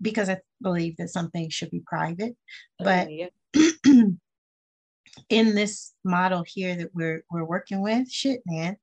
[0.00, 2.36] because I believe that some things should be private.
[2.80, 3.08] Oh, but
[5.28, 8.76] in this model here that we're we're working with, shit, man,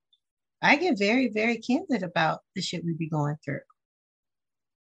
[0.61, 3.61] I get very, very candid about the shit we be going through.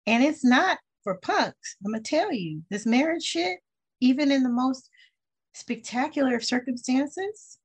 [0.07, 1.77] And it's not for punks.
[1.85, 3.61] I'm gonna tell you, this marriage shit,
[4.01, 4.91] even in the most
[5.55, 7.59] spectacular of circumstances,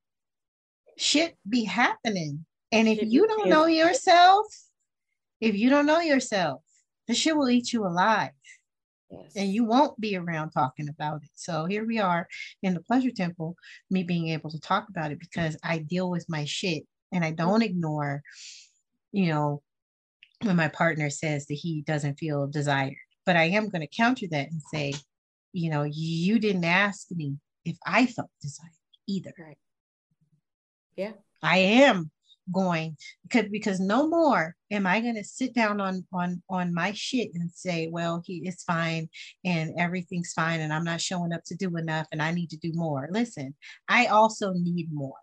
[0.96, 2.46] shit be happening.
[2.70, 4.46] And if you don't know yourself,
[5.40, 6.62] if you don't know yourself,
[7.08, 8.30] the shit will eat you alive.
[9.10, 9.32] Yes.
[9.34, 11.30] And you won't be around talking about it.
[11.34, 12.28] So here we are
[12.62, 13.56] in the pleasure temple,
[13.90, 17.32] me being able to talk about it because I deal with my shit and I
[17.32, 18.22] don't ignore,
[19.10, 19.62] you know,
[20.42, 22.94] when my partner says that he doesn't feel desired.
[23.24, 24.94] But I am going to counter that and say,
[25.52, 28.70] you know, you didn't ask me if I felt desired
[29.06, 29.32] either.
[29.38, 29.58] Right.
[30.96, 31.12] Yeah.
[31.42, 32.10] I am
[32.52, 36.92] going because because no more am I going to sit down on on on my
[36.92, 39.08] shit and say, well, he is fine
[39.44, 42.56] and everything's fine and I'm not showing up to do enough and I need to
[42.56, 43.08] do more.
[43.10, 43.54] Listen,
[43.88, 45.14] I also need more.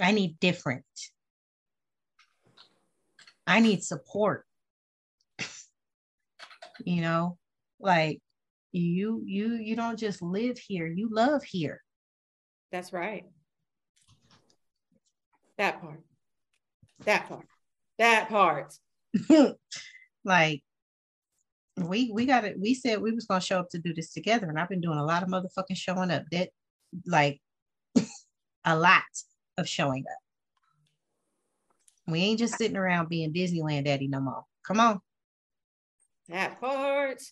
[0.00, 0.84] I need different.
[3.46, 4.44] I need support
[6.84, 7.38] you know
[7.80, 8.20] like
[8.72, 11.80] you you you don't just live here you love here.
[12.72, 13.24] That's right.
[15.58, 16.00] That part.
[17.04, 17.46] That part.
[17.98, 18.74] That part.
[20.26, 20.62] Like
[21.76, 24.48] we we got it we said we was gonna show up to do this together
[24.48, 26.22] and i've been doing a lot of motherfucking showing up.
[26.32, 26.48] That
[27.06, 27.42] like
[28.64, 29.02] a lot
[29.58, 30.18] of showing up.
[32.10, 34.44] We ain't just sitting around being disneyland daddy no more.
[34.66, 35.02] Come on
[36.28, 37.22] that part.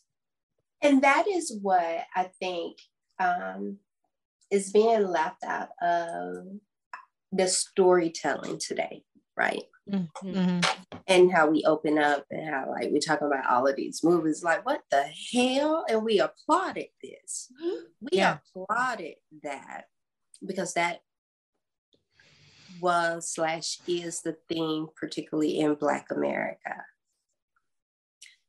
[0.82, 2.78] And that is what I think
[3.18, 3.78] um,
[4.50, 6.46] is being left out of
[7.30, 9.04] the storytelling today,
[9.36, 9.62] right?
[9.90, 10.60] Mm-hmm.
[11.08, 14.42] And how we open up and how like we talk about all of these movies,
[14.44, 15.84] like what the hell?
[15.88, 17.50] And we applauded this.
[18.00, 18.38] We yeah.
[18.56, 19.14] applauded
[19.44, 19.84] that
[20.44, 21.02] because that
[22.80, 26.84] was slash is the theme, particularly in Black America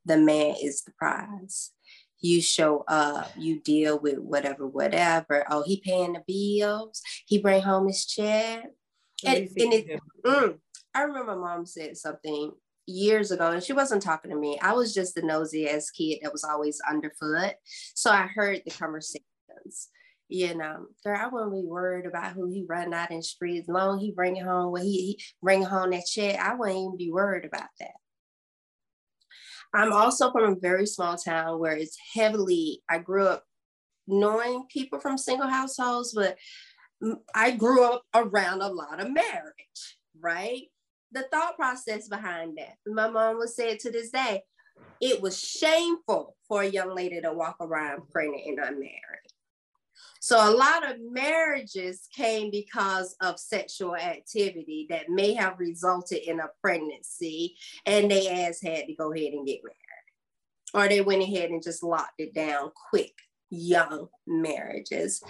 [0.05, 1.71] the man is the prize.
[2.19, 5.45] You show up, you deal with whatever, whatever.
[5.49, 7.01] Oh, he paying the bills.
[7.25, 8.63] He bring home his check.
[9.25, 10.57] And, and it, mm,
[10.95, 12.51] I remember mom said something
[12.85, 14.59] years ago, and she wasn't talking to me.
[14.61, 17.55] I was just the nosy ass kid that was always underfoot.
[17.93, 19.89] So I heard the conversations.
[20.29, 23.67] You know, girl, I wouldn't be worried about who he run out in the streets.
[23.67, 26.97] Long he bring it home when he, he bring home that check, I wouldn't even
[26.97, 27.91] be worried about that.
[29.73, 33.43] I'm also from a very small town where it's heavily, I grew up
[34.07, 36.37] knowing people from single households, but
[37.33, 40.63] I grew up around a lot of marriage, right?
[41.11, 42.75] The thought process behind that.
[42.85, 44.43] My mom would say it to this day.
[45.01, 49.22] It was shameful for a young lady to walk around pregnant and unmarried.
[50.23, 56.39] So a lot of marriages came because of sexual activity that may have resulted in
[56.39, 59.75] a pregnancy, and they ass had to go ahead and get married.
[60.73, 63.13] Or they went ahead and just locked it down quick,
[63.49, 65.21] young marriages.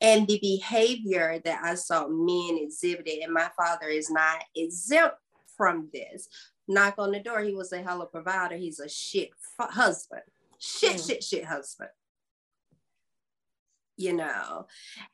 [0.00, 5.18] And the behavior that I saw men exhibited, and my father is not exempt
[5.56, 6.26] from this.
[6.66, 8.56] Knock on the door, he was a hella provider.
[8.56, 10.22] He's a shit husband.
[10.58, 11.06] Shit, mm.
[11.06, 11.90] shit, shit husband
[13.96, 14.66] you know,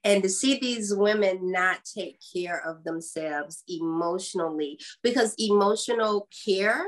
[0.04, 6.86] and to see these women not take care of themselves emotionally because emotional care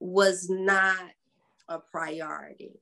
[0.00, 0.98] was not
[1.68, 2.80] a priority.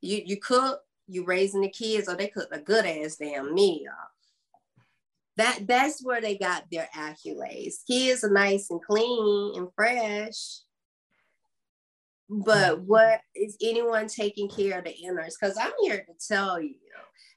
[0.00, 3.92] You you cook, you raising the kids, or they cook a good ass damn meal.
[5.36, 7.86] That that's where they got their accolades.
[7.86, 10.60] Kids are nice and clean and fresh
[12.28, 15.34] but what is anyone taking care of the inners?
[15.40, 16.74] Because I'm here to tell you,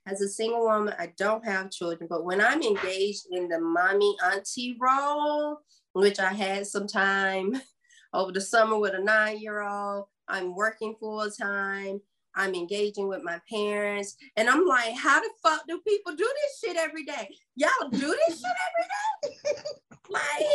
[0.05, 4.15] as a single woman, I don't have children, but when I'm engaged in the mommy
[4.23, 5.59] auntie role,
[5.93, 7.61] which I had some time
[8.13, 12.01] over the summer with a nine year old, I'm working full time.
[12.35, 14.15] I'm engaging with my parents.
[14.37, 17.29] And I'm like, how the fuck do people do this shit every day?
[17.55, 19.61] Y'all do this shit every day?
[20.09, 20.47] like,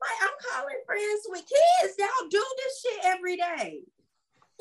[0.00, 1.94] like I'm calling friends with kids.
[1.98, 3.80] Y'all do this shit every day.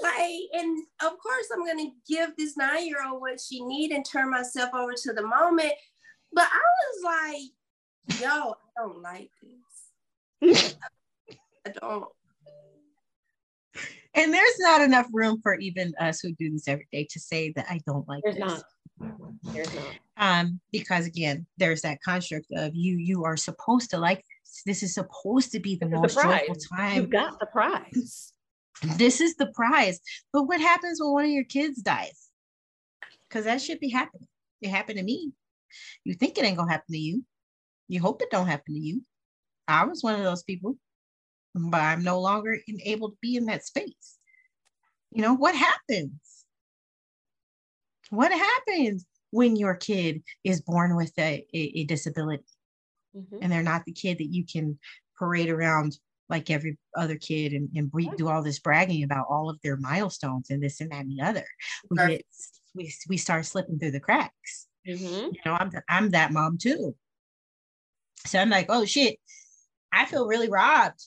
[0.01, 4.71] Like, and of course I'm gonna give this nine-year-old what she need and turn myself
[4.73, 5.73] over to the moment.
[6.33, 6.61] But I
[7.03, 7.49] was
[8.09, 9.29] like, yo, I don't like
[10.41, 10.75] this.
[11.67, 12.05] I don't.
[14.15, 17.51] And there's not enough room for even us who do this every day to say
[17.55, 18.63] that I don't like there's this.
[18.99, 19.53] Not.
[19.53, 19.85] There's not.
[20.17, 24.23] Um, because again, there's that construct of you, you are supposed to like
[24.65, 26.95] this This is supposed to be the this most joyful time.
[26.95, 28.32] You got the prize.
[28.97, 29.99] This is the prize.
[30.31, 32.29] But what happens when one of your kids dies?
[33.27, 34.27] Because that should be happening.
[34.61, 35.31] It happened to me.
[36.03, 37.23] You think it ain't gonna happen to you.
[37.87, 39.01] You hope it don't happen to you.
[39.67, 40.77] I was one of those people,
[41.55, 44.17] but I'm no longer able to be in that space.
[45.11, 46.45] You know, what happens?
[48.09, 52.43] What happens when your kid is born with a, a, a disability?
[53.15, 53.37] mm-hmm.
[53.41, 54.77] and they're not the kid that you can
[55.17, 55.97] parade around
[56.29, 59.77] like every other kid and, and we do all this bragging about all of their
[59.77, 61.45] milestones and this and that and the other.
[61.89, 62.21] We get,
[62.73, 64.67] we, we start slipping through the cracks.
[64.87, 65.33] Mm-hmm.
[65.33, 66.95] You know, I'm I'm that mom too.
[68.25, 69.17] So I'm like, oh shit,
[69.91, 71.01] I feel really robbed.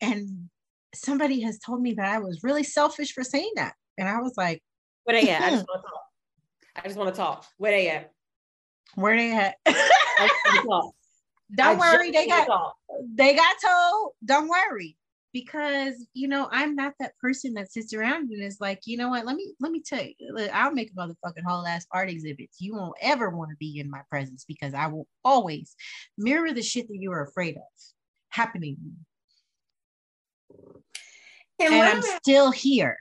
[0.00, 0.48] And
[0.94, 3.74] somebody has told me that I was really selfish for saying that.
[3.98, 4.62] And I was like,
[5.04, 5.42] where they at?
[5.42, 6.02] I just want to talk.
[6.76, 7.46] I just want to talk.
[7.58, 8.12] Where they at?
[8.94, 9.56] Where they at?
[11.54, 12.74] Don't I worry, they got thought.
[13.14, 14.12] they got told.
[14.24, 14.96] Don't worry,
[15.32, 19.10] because you know I'm not that person that sits around and is like, you know
[19.10, 19.26] what?
[19.26, 22.60] Let me let me tell you, I'll make a motherfucking whole ass art exhibits.
[22.60, 25.74] You won't ever want to be in my presence because I will always
[26.18, 27.62] mirror the shit that you are afraid of
[28.28, 28.76] happening.
[31.58, 32.98] And, and I'm still here.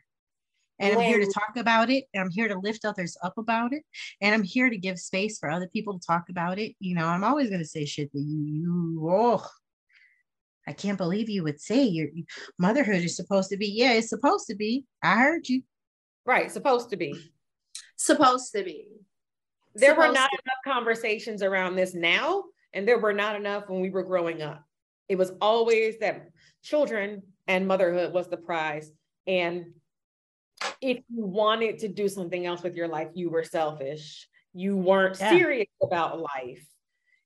[0.82, 2.06] And I'm here to talk about it.
[2.14, 3.84] And I'm here to lift others up about it.
[4.20, 6.76] And I'm here to give space for other people to talk about it.
[6.80, 9.46] You know, I'm always going to say shit that you, you, oh,
[10.68, 12.08] I can't believe you would say your
[12.58, 13.68] motherhood is supposed to be.
[13.68, 14.86] Yeah, it's supposed to be.
[15.04, 15.62] I heard you.
[16.26, 16.52] Right.
[16.52, 17.16] Supposed to be.
[17.96, 18.88] Supposed to be.
[19.76, 23.82] There supposed were not enough conversations around this now, and there were not enough when
[23.82, 24.66] we were growing up.
[25.08, 26.30] It was always that
[26.64, 28.92] children and motherhood was the prize.
[29.28, 29.66] And
[30.82, 34.28] if you wanted to do something else with your life, you were selfish.
[34.54, 35.30] You weren't yeah.
[35.30, 36.66] serious about life.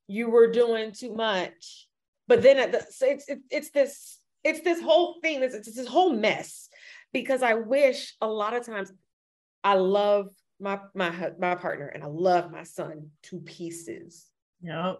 [0.08, 1.88] You were doing too much.
[2.28, 5.42] But then at the, it's, it's, it's this it's this whole thing.
[5.42, 6.70] It's, it's this whole mess
[7.12, 8.92] because I wish a lot of times
[9.64, 10.30] I love
[10.60, 14.28] my my my partner and I love my son to pieces.
[14.62, 15.00] Yep.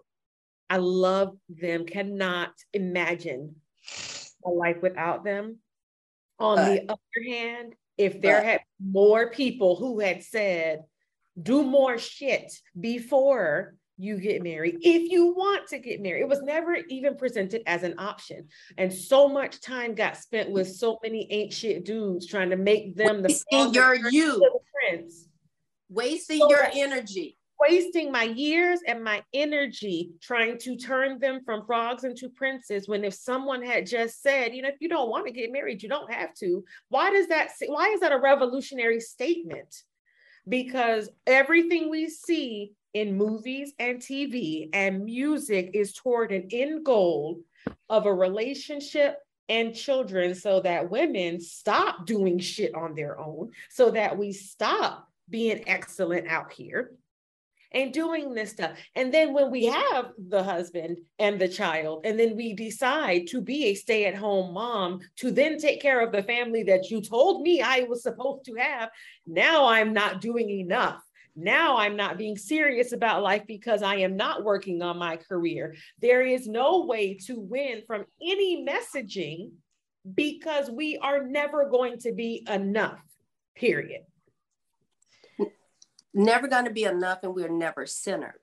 [0.68, 1.86] I love them.
[1.86, 3.54] Cannot imagine
[4.44, 5.58] a life without them.
[6.38, 10.82] On the other hand, if there had more people who had said,
[11.40, 16.20] do more shit before you get married if you want to get married.
[16.20, 18.48] It was never even presented as an option.
[18.76, 22.94] And so much time got spent with so many ain't shit dudes trying to make
[22.94, 24.42] them the wasting your youth.
[24.88, 25.28] Prince.
[25.88, 27.35] Wasting so your that, energy.
[27.60, 33.04] Wasting my years and my energy trying to turn them from frogs into princes when
[33.04, 35.88] if someone had just said you know if you don't want to get married you
[35.88, 39.82] don't have to why does that why is that a revolutionary statement?
[40.48, 47.40] Because everything we see in movies and TV and music is toward an end goal
[47.88, 53.90] of a relationship and children so that women stop doing shit on their own, so
[53.90, 56.92] that we stop being excellent out here
[57.72, 58.78] and doing this stuff.
[58.94, 63.40] And then when we have the husband and the child, and then we decide to
[63.40, 67.00] be a stay at home mom to then take care of the family that you
[67.00, 68.90] told me I was supposed to have,
[69.26, 71.02] now I'm not doing enough.
[71.38, 75.74] Now I'm not being serious about life because I am not working on my career.
[76.00, 79.50] There is no way to win from any messaging
[80.14, 83.02] because we are never going to be enough,
[83.54, 84.02] period
[86.16, 88.40] never going to be enough and we're never centered.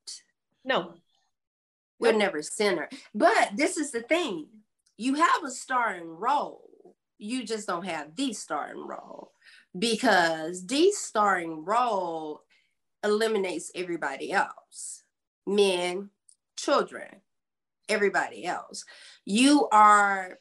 [0.63, 0.93] No.
[1.99, 2.19] We're nope.
[2.19, 2.89] never centered.
[3.13, 4.47] But this is the thing
[4.97, 9.31] you have a starring role, you just don't have the starring role
[9.77, 12.43] because the starring role
[13.03, 15.03] eliminates everybody else
[15.45, 16.09] men,
[16.57, 17.21] children,
[17.89, 18.85] everybody else.
[19.25, 20.39] You are,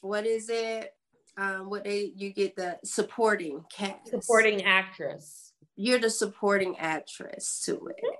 [0.00, 0.94] what is it?
[1.38, 5.51] Um, what they you get the supporting cast, supporting actress
[5.82, 8.16] you're the supporting actress to it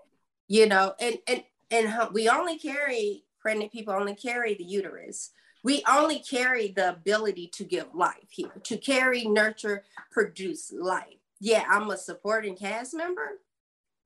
[0.48, 5.30] you know and and and we only carry pregnant people only carry the uterus
[5.62, 11.64] we only carry the ability to give life here to carry nurture produce life yeah
[11.70, 13.38] i'm a supporting cast member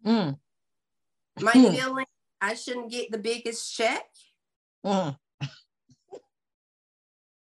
[0.05, 0.39] mm.
[1.41, 1.75] my mm.
[1.75, 2.07] feeling
[2.43, 4.05] i shouldn't get the biggest check
[4.85, 5.17] mm.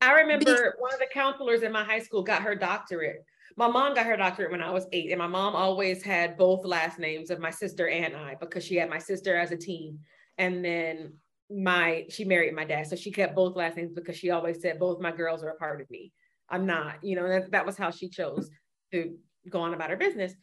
[0.04, 3.24] I remember one of the counselors in my high school got her doctorate
[3.56, 6.64] my mom got her doctorate when I was eight, and my mom always had both
[6.64, 9.98] last names of my sister and I because she had my sister as a teen,
[10.38, 11.14] and then
[11.50, 14.78] my she married my dad, so she kept both last names because she always said
[14.78, 16.12] both my girls are a part of me.
[16.48, 18.50] I'm not, you know, that, that was how she chose
[18.92, 19.16] to
[19.48, 20.34] go on about her business.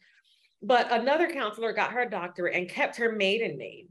[0.61, 3.89] But another counselor got her doctorate and kept her maiden name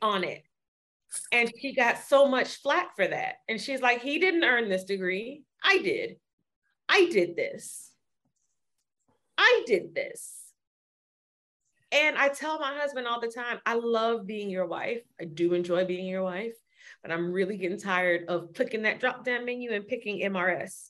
[0.00, 0.42] on it.
[1.30, 3.36] And she got so much flack for that.
[3.48, 5.42] And she's like, he didn't earn this degree.
[5.62, 6.16] I did.
[6.88, 7.91] I did this.
[9.38, 10.38] I did this.
[11.90, 15.02] And I tell my husband all the time, I love being your wife.
[15.20, 16.54] I do enjoy being your wife,
[17.02, 20.88] but I'm really getting tired of clicking that drop down menu and picking MRS.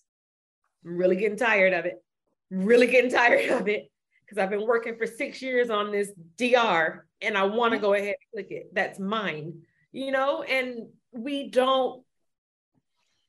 [0.84, 2.02] I'm really getting tired of it.
[2.50, 3.90] Really getting tired of it
[4.24, 7.94] because I've been working for six years on this DR and I want to go
[7.94, 8.72] ahead and click it.
[8.72, 12.02] That's mine, you know, and we don't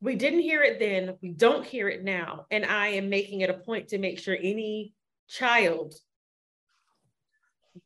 [0.04, 3.50] we didn't hear it then we don't hear it now and i am making it
[3.50, 4.94] a point to make sure any
[5.34, 5.96] child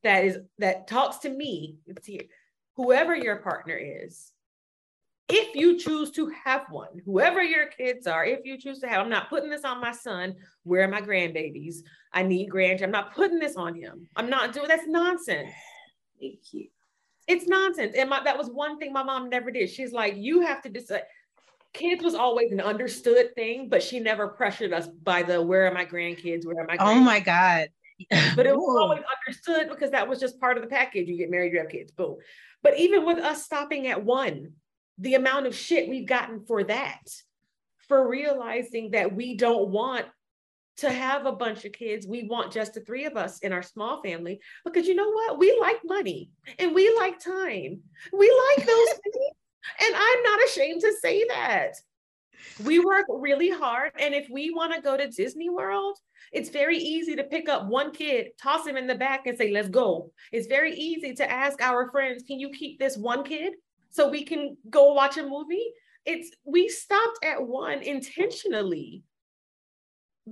[0.04, 2.24] that is that talks to me here
[2.76, 4.34] whoever your partner is
[5.30, 9.02] if you choose to have one whoever your kids are if you choose to have
[9.02, 11.78] i'm not putting this on my son where are my grandbabies?
[12.12, 14.08] I need grand i'm not putting this on him.
[14.16, 15.52] I'm not doing that's nonsense.
[16.20, 16.68] Thank you.
[17.28, 17.96] It's nonsense.
[17.98, 19.70] And my, that was one thing my mom never did.
[19.70, 21.04] She's like you have to decide
[21.74, 25.74] kids was always an understood thing, but she never pressured us by the where are
[25.74, 27.68] my grandkids, where are my Oh my God.
[28.36, 31.08] but it was always understood because that was just part of the package.
[31.08, 32.18] You get married, you have kids, boom.
[32.64, 34.54] But even with us stopping at one,
[34.98, 37.02] the amount of shit we've gotten for that,
[37.88, 40.06] for realizing that we don't want
[40.78, 42.06] to have a bunch of kids.
[42.06, 45.40] We want just the three of us in our small family because you know what?
[45.40, 47.82] We like money and we like time.
[48.14, 49.16] We like those things.
[49.80, 51.74] And I'm not ashamed to say that.
[52.64, 53.92] We work really hard.
[54.00, 55.98] And if we want to go to Disney World,
[56.32, 59.52] it's very easy to pick up one kid, toss him in the back, and say,
[59.52, 60.12] let's go.
[60.32, 63.54] It's very easy to ask our friends, can you keep this one kid
[63.90, 65.72] so we can go watch a movie?
[66.06, 69.04] It's we stopped at one intentionally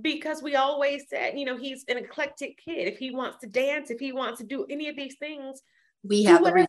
[0.00, 2.88] because we always said, you know, he's an eclectic kid.
[2.88, 5.60] If he wants to dance, if he wants to do any of these things,
[6.02, 6.66] we have the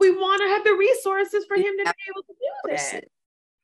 [0.00, 3.04] we want to have the resources for him to be able to do that.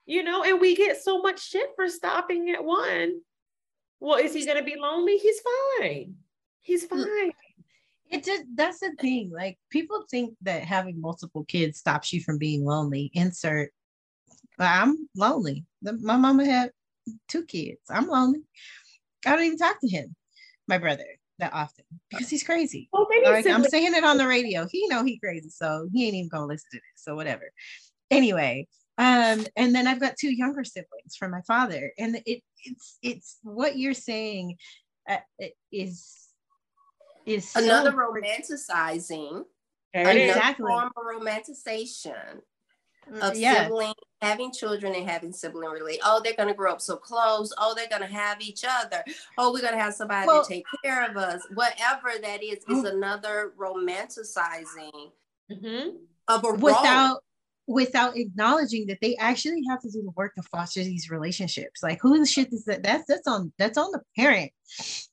[0.06, 3.20] You know, and we get so much shit for stopping at one.
[4.00, 5.16] Well, is he going to be lonely?
[5.16, 5.40] He's
[5.78, 6.16] fine.
[6.60, 6.90] He's mm.
[6.90, 7.32] fine.
[8.10, 9.30] It just that's the thing.
[9.34, 13.10] Like people think that having multiple kids stops you from being lonely.
[13.14, 13.72] Insert.
[14.58, 15.64] I'm lonely.
[15.82, 16.72] My mama had
[17.28, 17.80] two kids.
[17.88, 18.40] I'm lonely.
[19.24, 20.14] I don't even talk to him,
[20.68, 21.06] my brother
[21.42, 22.88] that often because he's crazy.
[23.24, 24.66] Like, I'm saying it on the radio.
[24.70, 27.02] He know he crazy, so he ain't even gonna listen to this.
[27.04, 27.50] So whatever.
[28.10, 32.98] Anyway, um, and then I've got two younger siblings from my father, and it it's
[33.02, 34.56] it's what you're saying
[35.08, 35.16] uh,
[35.72, 36.28] is
[37.26, 39.42] is another so romanticizing,
[39.92, 42.40] another form of romanticization
[43.20, 43.64] of yeah.
[43.64, 45.98] sibling having children and having sibling relate.
[46.04, 47.52] Oh, they're gonna grow up so close.
[47.58, 49.04] Oh, they're gonna have each other.
[49.36, 51.42] Oh, we're gonna have somebody well, to take care of us.
[51.54, 52.92] Whatever that is, is mm.
[52.92, 55.10] another romanticizing
[55.50, 55.96] mm-hmm.
[56.28, 57.20] of a without role.
[57.66, 61.82] without acknowledging that they actually have to do the work to foster these relationships.
[61.82, 62.84] Like who the shit is that?
[62.84, 64.52] That's that's on that's on the parent.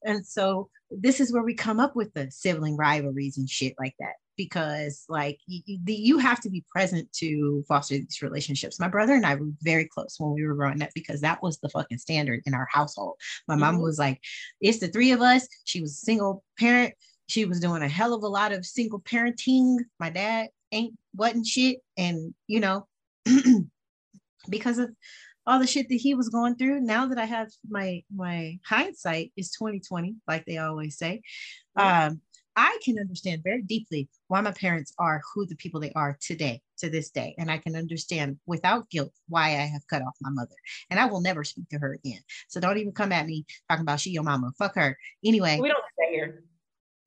[0.03, 3.95] And so this is where we come up with the sibling rivalries and shit like
[3.99, 8.79] that because like you, you have to be present to foster these relationships.
[8.79, 11.59] My brother and I were very close when we were growing up because that was
[11.59, 13.15] the fucking standard in our household.
[13.49, 13.61] My mm-hmm.
[13.63, 14.21] mom was like,
[14.61, 15.45] it's the three of us.
[15.65, 16.93] She was a single parent.
[17.27, 19.79] She was doing a hell of a lot of single parenting.
[19.99, 21.79] My dad ain't wasn't shit.
[21.97, 22.87] And you know,
[24.49, 24.89] because of
[25.45, 29.33] all the shit that he was going through, now that I have my my hindsight
[29.35, 31.23] is 2020, like they always say.
[31.75, 32.21] Um,
[32.59, 36.61] I can understand very deeply why my parents are who the people they are today,
[36.79, 37.33] to this day.
[37.37, 40.55] And I can understand without guilt why I have cut off my mother.
[40.89, 42.19] And I will never speak to her again.
[42.49, 44.51] So don't even come at me talking about she your mama.
[44.59, 44.97] Fuck her.
[45.23, 45.57] Anyway.
[45.61, 46.43] We don't say here.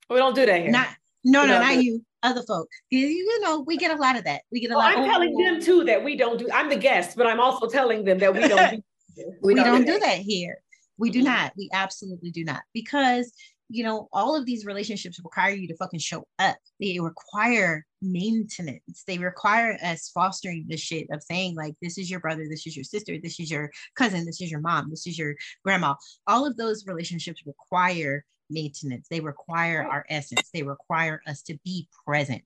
[0.09, 0.71] We don't do that here.
[0.71, 0.89] Not
[1.23, 2.03] no, no, not you.
[2.23, 2.69] Other folk.
[2.89, 4.43] You, you know, we get a lot of that.
[4.51, 4.97] We get a well, lot.
[4.97, 6.49] I'm telling them too that we don't do.
[6.53, 8.71] I'm the guest, but I'm also telling them that we don't
[9.17, 9.35] do.
[9.43, 10.01] we, we don't, don't do that.
[10.01, 10.63] that here.
[10.99, 11.27] We do mm-hmm.
[11.27, 11.53] not.
[11.57, 12.63] We absolutely do not.
[12.73, 13.33] Because
[13.73, 16.57] you know, all of these relationships require you to fucking show up.
[16.79, 19.03] They require maintenance.
[19.07, 22.77] They require us fostering the shit of saying, like, this is your brother, this is
[22.77, 25.95] your sister, this is your cousin, this is your mom, this is your grandma.
[26.27, 29.07] All of those relationships require maintenance.
[29.09, 30.51] They require our essence.
[30.53, 32.45] They require us to be present.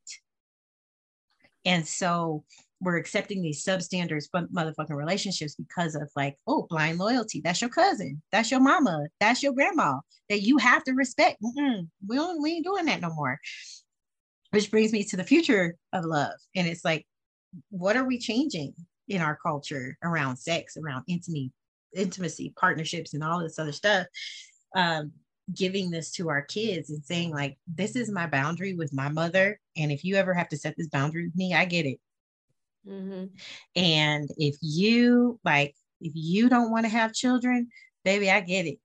[1.64, 2.45] And so
[2.81, 7.41] we're accepting these substandards but motherfucking relationships because of like, oh, blind loyalty.
[7.41, 8.22] That's your cousin.
[8.33, 9.07] That's your mama.
[9.20, 11.39] That's your grandma that you have to respect.
[11.43, 13.39] Mm-mm, we don't, we ain't doing that no more.
[14.51, 16.35] Which brings me to the future of love.
[16.55, 17.07] And it's like,
[17.70, 18.74] what are we changing
[19.09, 21.53] in our culture around sex, around intimacy,
[21.95, 24.07] intimacy, partnerships, and all this other stuff?
[24.74, 25.12] Um,
[25.55, 29.61] giving this to our kids and saying like this is my boundary with my mother
[29.77, 32.01] and if you ever have to set this boundary with me i get it
[32.89, 33.24] Mm-hmm.
[33.74, 37.68] And if you like, if you don't want to have children,
[38.05, 38.78] baby, I get it.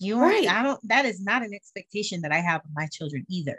[0.00, 0.48] You right.
[0.48, 3.58] I don't, that is not an expectation that I have of my children either.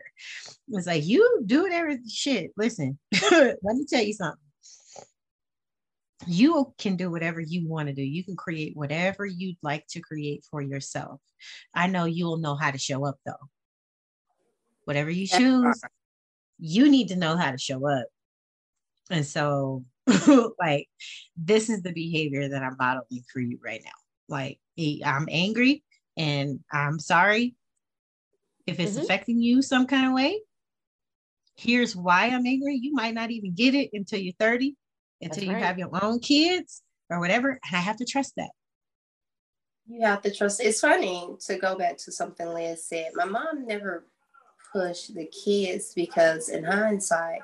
[0.69, 2.51] It's like, you do whatever shit.
[2.55, 2.97] Listen,
[3.32, 4.39] let me tell you something.
[6.27, 8.03] You can do whatever you want to do.
[8.03, 11.21] You can create whatever you'd like to create for yourself.
[11.73, 13.49] I know you'll know how to show up though.
[14.84, 15.82] Whatever you choose,
[16.57, 18.05] you need to know how to show up.
[19.10, 19.86] And so,
[20.60, 20.88] like,
[21.36, 23.91] this is the behavior that I'm modeling for you right now.
[24.28, 24.60] Like,
[25.03, 25.84] I'm angry
[26.18, 27.55] and I'm sorry
[28.68, 29.01] if it's mm-hmm.
[29.01, 30.39] affecting you some kind of way.
[31.55, 32.80] Here's why I'm angry.
[32.82, 34.76] You might not even get it until you're 30,
[35.22, 37.49] until you have your own kids or whatever.
[37.49, 38.51] And I have to trust that.
[39.88, 40.62] You have to trust.
[40.62, 43.12] It's funny to go back to something Liz said.
[43.16, 44.05] My mom never
[44.72, 47.41] pushed the kids because, in hindsight,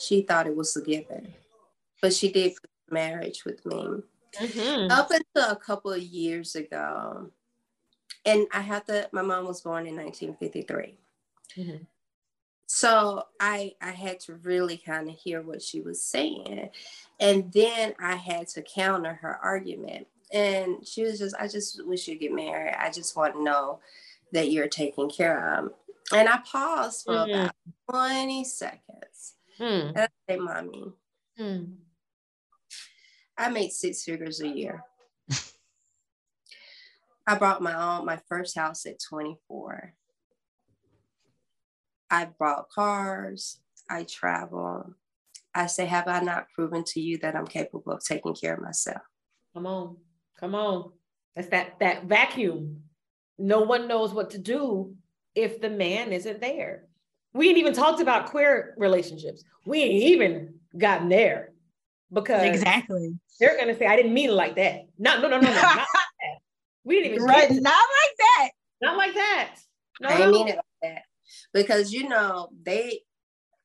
[0.00, 1.34] she thought it was a given.
[2.02, 2.54] But she did
[2.90, 4.02] marriage with me.
[4.38, 4.90] Mm-hmm.
[4.90, 7.30] Up until a couple of years ago.
[8.24, 10.98] And I had to, my mom was born in 1953.
[11.56, 11.84] Mm-hmm.
[12.72, 16.70] So I I had to really kind of hear what she was saying.
[17.18, 20.06] And then I had to counter her argument.
[20.32, 22.76] And she was just, I just wish you'd get married.
[22.78, 23.80] I just want to know
[24.32, 25.72] that you're taken care of.
[26.12, 27.32] And I paused for mm-hmm.
[27.32, 27.54] about
[27.90, 29.34] 20 seconds.
[29.96, 30.92] I say, mommy,
[31.36, 31.64] hmm.
[33.36, 34.84] I made six figures a year.
[37.26, 39.94] I bought my own my first house at 24.
[42.10, 43.60] I bought cars.
[43.88, 44.94] I travel.
[45.54, 48.62] I say, have I not proven to you that I'm capable of taking care of
[48.62, 49.02] myself?
[49.54, 49.96] Come on,
[50.38, 50.92] come on.
[51.34, 52.82] That's that that vacuum.
[53.38, 54.94] No one knows what to do
[55.34, 56.84] if the man isn't there.
[57.32, 59.44] We ain't even talked about queer relationships.
[59.64, 61.52] We ain't even gotten there
[62.12, 64.86] because exactly they're gonna say I didn't mean it like that.
[64.98, 65.54] No, no, no, no, no.
[65.54, 66.38] not like that.
[66.84, 68.50] We didn't even right, not like that.
[68.82, 69.56] Not like that.
[70.00, 70.08] No.
[70.08, 71.02] I didn't mean it like that
[71.52, 73.00] because you know they.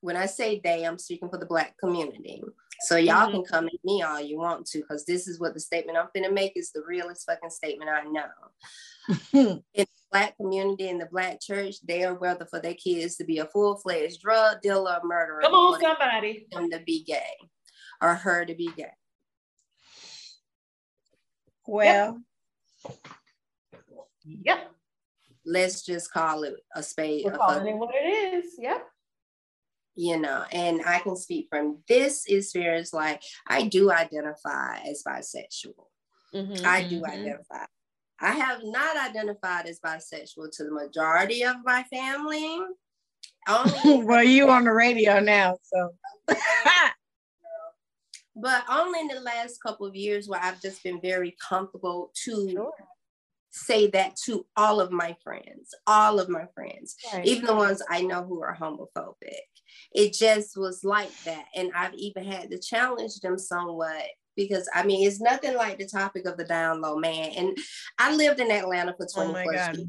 [0.02, 2.44] When I say they, I'm speaking for the black community.
[2.82, 3.32] So y'all mm-hmm.
[3.32, 6.08] can come at me all you want to, because this is what the statement I'm
[6.14, 8.30] gonna make is the realest fucking statement I know.
[9.34, 13.24] in the black community in the black church, they are rather for their kids to
[13.24, 15.42] be a full-fledged drug dealer, murderer.
[15.42, 16.48] Come on, somebody.
[16.52, 17.38] Them to be gay
[18.02, 18.92] or her to be gay.
[21.68, 22.22] Well,
[24.24, 24.72] yep.
[25.46, 27.26] let's just call it a spade.
[27.26, 28.54] We're calling it what it is.
[28.60, 28.88] Yep.
[29.96, 32.94] You know, and I can speak from this experience.
[32.94, 35.86] Like I do identify as bisexual.
[36.34, 37.06] Mm-hmm, I do mm-hmm.
[37.06, 37.66] identify.
[38.20, 42.60] I have not identified as bisexual to the majority of my family.
[43.48, 45.94] Only well, you on the radio now, so.
[48.36, 52.50] but only in the last couple of years where I've just been very comfortable to
[52.50, 52.74] sure.
[53.56, 57.26] Say that to all of my friends, all of my friends, right.
[57.26, 59.16] even the ones I know who are homophobic.
[59.94, 61.46] It just was like that.
[61.56, 64.04] And I've even had to challenge them somewhat
[64.36, 67.32] because I mean, it's nothing like the topic of the down low man.
[67.38, 67.58] And
[67.98, 69.86] I lived in Atlanta for 24 oh years.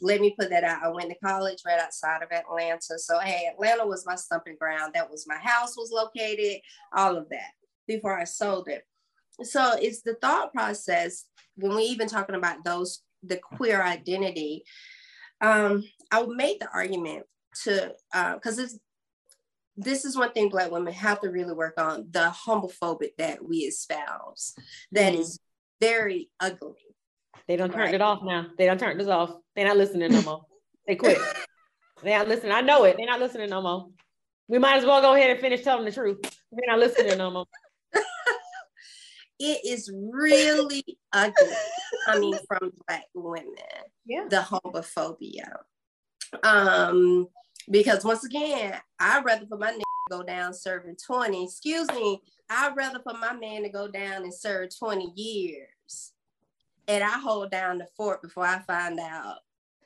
[0.00, 0.82] Let me put that out.
[0.82, 2.98] I went to college right outside of Atlanta.
[2.98, 4.92] So, hey, Atlanta was my stumping ground.
[4.94, 6.60] That was my house was located,
[6.92, 7.52] all of that
[7.86, 8.82] before I sold it.
[9.42, 11.24] So it's the thought process
[11.56, 14.64] when we even talking about those the queer identity.
[15.40, 17.24] Um, I made the argument
[17.64, 18.78] to uh because uh, it's
[19.76, 23.58] this is one thing black women have to really work on the homophobic that we
[23.58, 24.54] espouse
[24.92, 25.22] That mm-hmm.
[25.22, 25.40] is
[25.80, 26.74] very ugly.
[27.48, 27.94] They don't turn right.
[27.94, 28.46] it off now.
[28.56, 29.34] They don't turn this off.
[29.54, 30.42] They're not listening no more.
[30.86, 31.18] They quit.
[32.02, 32.52] They're not listening.
[32.52, 32.96] I know it.
[32.96, 33.88] They're not listening no more.
[34.48, 36.20] We might as well go ahead and finish telling the truth.
[36.52, 37.46] They're not listening no more
[39.40, 41.34] it is really ugly
[42.06, 43.54] coming from black women
[44.06, 45.50] yeah the homophobia
[46.42, 47.28] um
[47.70, 51.44] because once again, I'd rather for my nigga go down serving 20.
[51.44, 52.20] Excuse me,
[52.50, 56.12] I'd rather for my man to go down and serve 20 years.
[56.86, 59.38] And I hold down the fort before I find out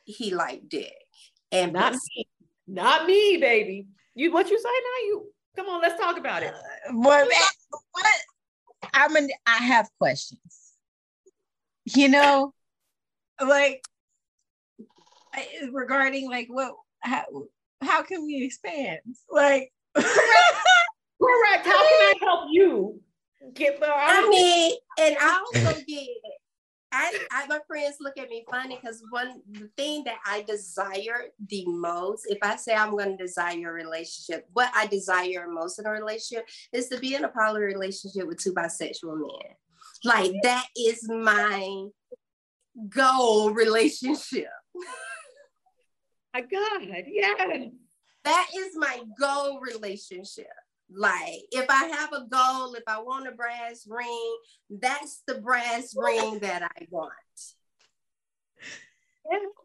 [0.05, 0.93] he like dick.
[1.53, 2.29] And not me.
[2.67, 3.87] Not me, baby.
[4.15, 5.07] You what you say now?
[5.07, 6.53] You come on, let's talk about it.
[6.53, 7.27] Uh, what,
[7.93, 8.07] what
[8.93, 10.41] I'm an, I have questions.
[11.85, 12.53] You know,
[13.41, 13.83] like
[15.73, 17.25] regarding like what how,
[17.83, 19.01] how can we expand?
[19.31, 20.07] Like, correct.
[21.67, 23.01] How can I help you
[23.55, 23.89] get the?
[23.89, 26.09] I mean, and I also get.
[26.91, 31.27] I, I my friends look at me funny because one the thing that I desire
[31.49, 35.79] the most, if I say I'm going to desire a relationship, what I desire most
[35.79, 39.55] in a relationship is to be in a poly relationship with two bisexual men.
[40.05, 41.85] Like that is my
[42.89, 44.49] goal relationship.
[46.33, 47.67] my God, yeah.
[48.25, 50.47] That is my goal relationship.
[50.95, 54.37] Like if I have a goal, if I want a brass ring,
[54.71, 57.13] that's the brass ring that I want.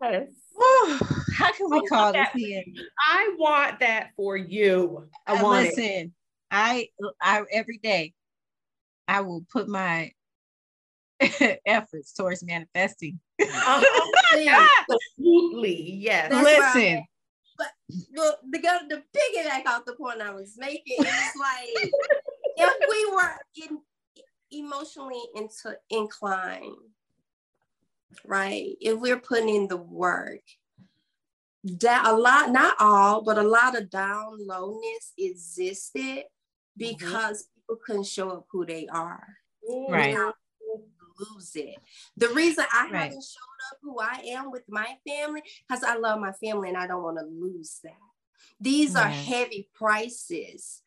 [0.02, 0.28] Yes.
[1.38, 2.64] How can we I call this here?
[3.00, 5.08] I want that for you.
[5.26, 6.12] I uh, want listen, it.
[6.52, 6.90] I
[7.22, 8.14] I every day
[9.08, 10.12] I will put my
[11.66, 13.20] efforts towards manifesting.
[13.41, 16.32] Absolutely, yes.
[16.32, 17.06] That's Listen.
[18.15, 18.60] But the, the
[18.90, 21.91] the piggyback off the point I was making is like
[22.56, 23.38] if we were
[23.68, 23.80] in,
[24.52, 26.76] emotionally into inclined,
[28.26, 28.76] right?
[28.80, 30.41] If we're putting in the work,
[31.64, 36.23] that a lot, not all, but a lot of down lowness existed mm-hmm.
[36.77, 37.61] because mm-hmm.
[37.61, 39.27] people couldn't show up who they are.
[39.90, 40.18] Right
[41.19, 41.76] lose it.
[42.18, 43.03] The reason I right.
[43.03, 46.77] haven't showed up who I am with my family, because I love my family and
[46.77, 47.94] I don't want to lose that.
[48.60, 50.81] These are heavy prices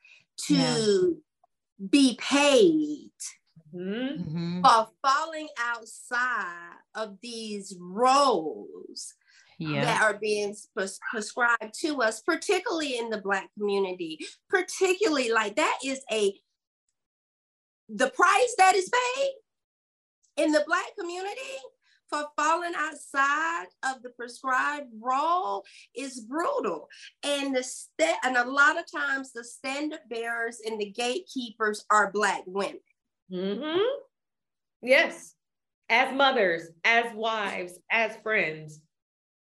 [0.46, 1.88] to yeah.
[1.90, 3.10] be paid
[3.74, 4.62] mm-hmm.
[4.62, 9.14] for falling outside of these roles
[9.58, 9.84] yeah.
[9.84, 14.18] that are being pres- prescribed to us, particularly in the Black community.
[14.48, 16.34] Particularly, like that is a
[17.88, 19.32] the price that is paid
[20.36, 21.58] in the Black community
[22.08, 25.64] for falling outside of the prescribed role
[25.96, 26.88] is brutal.
[27.24, 32.12] And the st- and a lot of times the standard bearers and the gatekeepers are
[32.12, 32.78] Black women.
[33.32, 33.80] Mm-hmm.
[34.82, 35.34] Yes,
[35.88, 38.80] as mothers, as wives, as friends,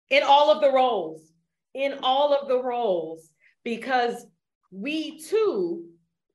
[0.10, 1.32] in all of the roles,
[1.74, 3.30] in all of the roles,
[3.64, 4.26] because
[4.72, 5.87] we too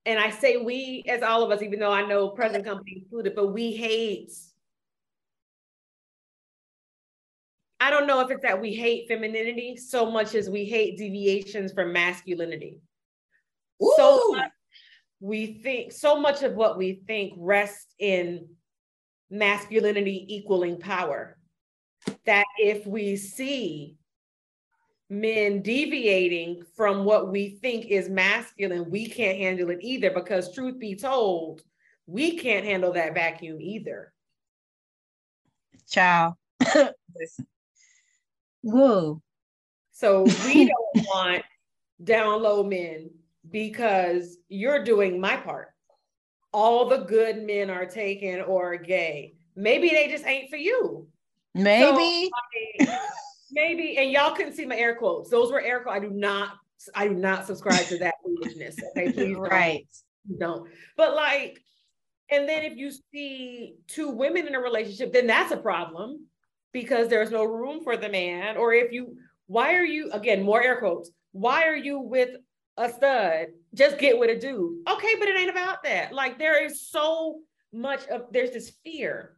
[0.05, 3.35] and I say we as all of us, even though I know present company included,
[3.35, 4.33] but we hate.
[7.81, 11.73] I don't know if it's that we hate femininity so much as we hate deviations
[11.73, 12.81] from masculinity.
[13.83, 13.95] Ooh.
[13.97, 14.37] So
[15.21, 18.49] we think so much of what we think rests in
[19.31, 21.39] masculinity equaling power.
[22.27, 23.97] That if we see
[25.13, 30.79] men deviating from what we think is masculine, we can't handle it either because, truth
[30.79, 31.63] be told,
[32.07, 34.13] we can't handle that vacuum either.
[35.91, 36.35] Child,
[37.15, 37.47] listen,
[38.63, 39.21] Whoa.
[39.93, 41.45] So we don't want
[42.03, 43.11] down low men
[43.51, 45.69] because you're doing my part.
[46.53, 49.35] All the good men are taken or gay.
[49.57, 51.07] Maybe they just ain't for you.
[51.55, 52.31] Maybe.
[52.81, 52.97] So,
[53.53, 55.31] maybe, and y'all couldn't see my air quotes.
[55.31, 55.97] Those were air quotes.
[55.97, 56.55] I do not,
[56.95, 58.77] I do not subscribe to that foolishness.
[58.97, 59.87] Okay, please right.
[60.29, 60.39] Don't.
[60.39, 60.71] don't.
[60.97, 61.61] But like,
[62.31, 66.27] and then if you see two women in a relationship, then that's a problem
[66.73, 68.57] because there's no room for the man.
[68.57, 69.17] Or if you,
[69.47, 71.11] why are you again more air quotes?
[71.33, 72.31] Why are you with
[72.79, 73.49] a stud?
[73.75, 74.79] Just get with a dude.
[74.89, 76.15] Okay, but it ain't about that.
[76.15, 77.41] Like there is so
[77.73, 79.37] much of there's this fear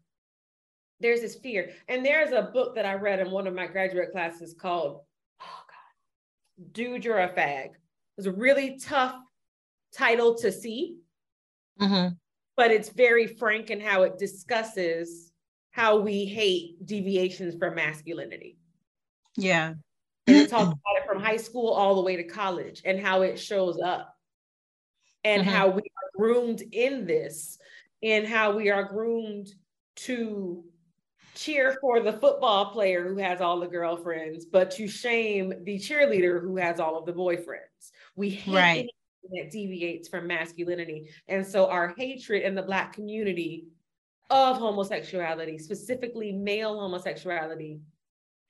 [1.01, 1.71] there's this fear.
[1.89, 5.01] And there's a book that I read in one of my graduate classes called,
[5.41, 7.71] oh God, Dude, You're a Fag.
[8.17, 9.17] It's a really tough
[9.93, 10.99] title to see,
[11.81, 12.15] mm-hmm.
[12.57, 15.33] but it's very frank in how it discusses
[15.71, 18.57] how we hate deviations from masculinity.
[19.37, 19.75] Yeah.
[20.29, 23.23] And it talks about it from high school all the way to college and how
[23.23, 24.15] it shows up
[25.25, 25.51] and mm-hmm.
[25.51, 27.59] how we are groomed in this
[28.03, 29.49] and how we are groomed
[29.97, 30.65] to
[31.35, 36.41] cheer for the football player who has all the girlfriends, but to shame the cheerleader
[36.41, 37.91] who has all of the boyfriends.
[38.17, 38.91] We hate right.
[39.33, 41.11] that deviates from masculinity.
[41.29, 43.67] And so our hatred in the Black community
[44.31, 47.81] of homosexuality, specifically male homosexuality,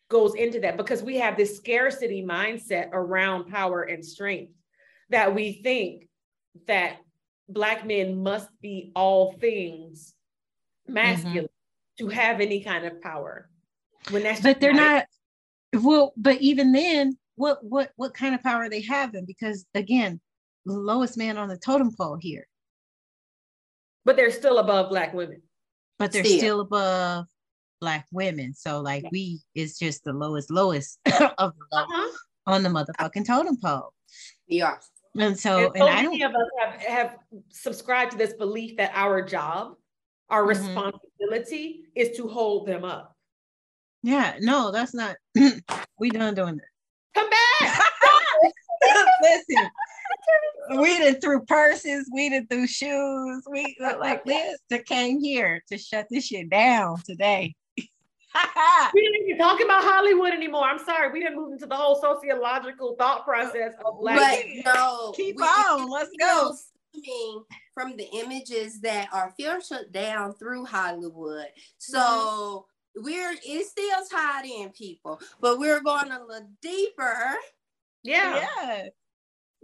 [0.08, 4.52] goes into that because we have this scarcity mindset around power and strength
[5.10, 6.08] that we think
[6.66, 6.98] that
[7.48, 10.14] Black men must be all things
[10.86, 11.44] masculine.
[11.44, 11.53] Mm-hmm
[11.98, 13.48] to have any kind of power.
[14.10, 15.06] When that's but they're not
[15.72, 20.20] well but even then what what what kind of power are they having because again
[20.66, 22.46] the lowest man on the totem pole here.
[24.04, 25.42] But they're still above black women.
[25.98, 27.26] But they're still, still above
[27.80, 28.54] black women.
[28.54, 29.08] So like yeah.
[29.12, 32.16] we is just the lowest lowest of the low uh-huh.
[32.46, 33.92] on the motherfucking totem pole.
[34.46, 34.76] Yeah
[35.18, 37.16] and so and, and I don't, of us have, have
[37.50, 39.74] subscribed to this belief that our job
[40.30, 40.48] our mm-hmm.
[40.48, 43.16] responsibility is to hold them up.
[44.02, 45.16] Yeah, no, that's not.
[45.98, 46.64] we done doing that.
[47.14, 47.90] Come back.
[49.22, 49.70] Listen,
[50.78, 53.44] we did through purses, we did through shoes.
[53.50, 57.54] We like this that came here to shut this shit down today.
[57.78, 60.64] we didn't even talk about Hollywood anymore.
[60.64, 64.44] I'm sorry, we didn't move into the whole sociological thought process of black.
[64.64, 65.90] No, keep we, on.
[65.90, 66.54] Let's go
[67.74, 71.46] from the images that are filtered down through Hollywood.
[71.78, 72.66] So
[72.96, 73.04] mm-hmm.
[73.04, 77.34] we're it's still tied in, people, but we're going a little deeper.
[78.02, 78.36] Yeah.
[78.36, 78.88] Yeah.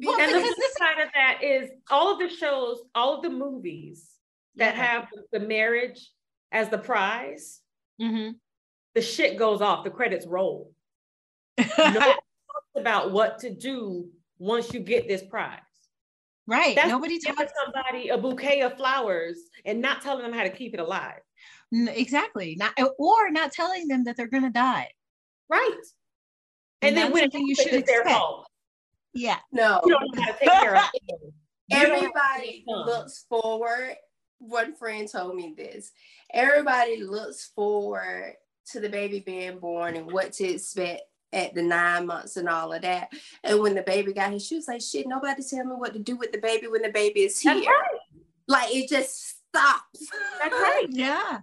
[0.02, 3.30] Well, and the flip side of that is all of the shows, all of the
[3.30, 4.08] movies
[4.56, 4.82] that yeah.
[4.82, 6.10] have the marriage
[6.52, 7.60] as the prize,
[8.00, 8.32] mm-hmm.
[8.94, 10.72] the shit goes off, the credits roll.
[11.78, 12.14] no
[12.76, 14.08] about what to do
[14.38, 15.60] once you get this prize.
[16.50, 16.74] Right.
[16.74, 20.74] That's Nobody tells somebody a bouquet of flowers and not telling them how to keep
[20.74, 21.20] it alive.
[21.72, 22.56] Exactly.
[22.58, 24.88] Not eh, or not telling them that they're gonna die.
[25.48, 25.70] Right.
[26.82, 28.48] And, and then when you should it's their fault.
[29.14, 29.36] Yeah.
[29.52, 29.80] No.
[29.84, 31.32] You don't know how to take care of it.
[31.70, 33.94] Everybody looks forward.
[34.38, 35.92] One friend told me this.
[36.34, 38.34] Everybody looks forward
[38.72, 41.02] to the baby being born and what to expect
[41.32, 43.12] at the nine months and all of that.
[43.44, 45.98] And when the baby got here, she was like, shit, nobody tell me what to
[45.98, 47.54] do with the baby when the baby is here.
[47.54, 47.98] Right.
[48.48, 50.06] Like it just stops.
[50.42, 50.86] That's right.
[50.90, 51.38] yeah.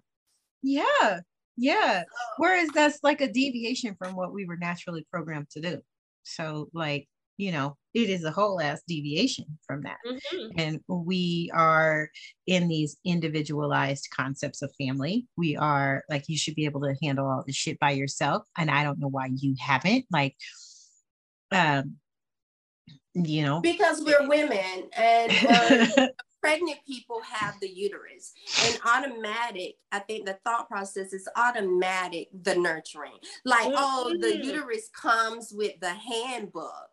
[0.61, 1.19] Yeah.
[1.55, 2.03] Yeah.
[2.37, 5.81] Whereas that's like a deviation from what we were naturally programmed to do.
[6.23, 7.07] So like
[7.37, 9.97] you know, it is a whole ass deviation from that.
[10.05, 10.59] Mm-hmm.
[10.59, 12.09] And we are
[12.47, 15.27] in these individualized concepts of family.
[15.37, 18.43] We are like, you should be able to handle all the shit by yourself.
[18.57, 20.05] And I don't know why you haven't.
[20.11, 20.35] Like,
[21.51, 21.95] um,
[23.13, 26.07] you know, because we're women and um,
[26.41, 28.31] pregnant people have the uterus
[28.63, 33.75] and automatic i think the thought process is automatic the nurturing like mm-hmm.
[33.75, 34.43] oh the mm-hmm.
[34.43, 36.89] uterus comes with the handbook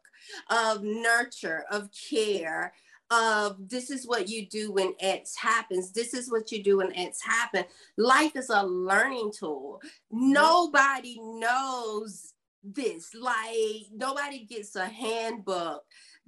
[0.50, 2.72] of nurture, of care,
[3.10, 5.92] of this is what you do when X happens.
[5.92, 7.64] This is what you do when X happen.
[7.96, 9.80] Life is a learning tool.
[10.10, 12.32] Nobody knows
[12.62, 13.14] this.
[13.14, 15.84] Like nobody gets a handbook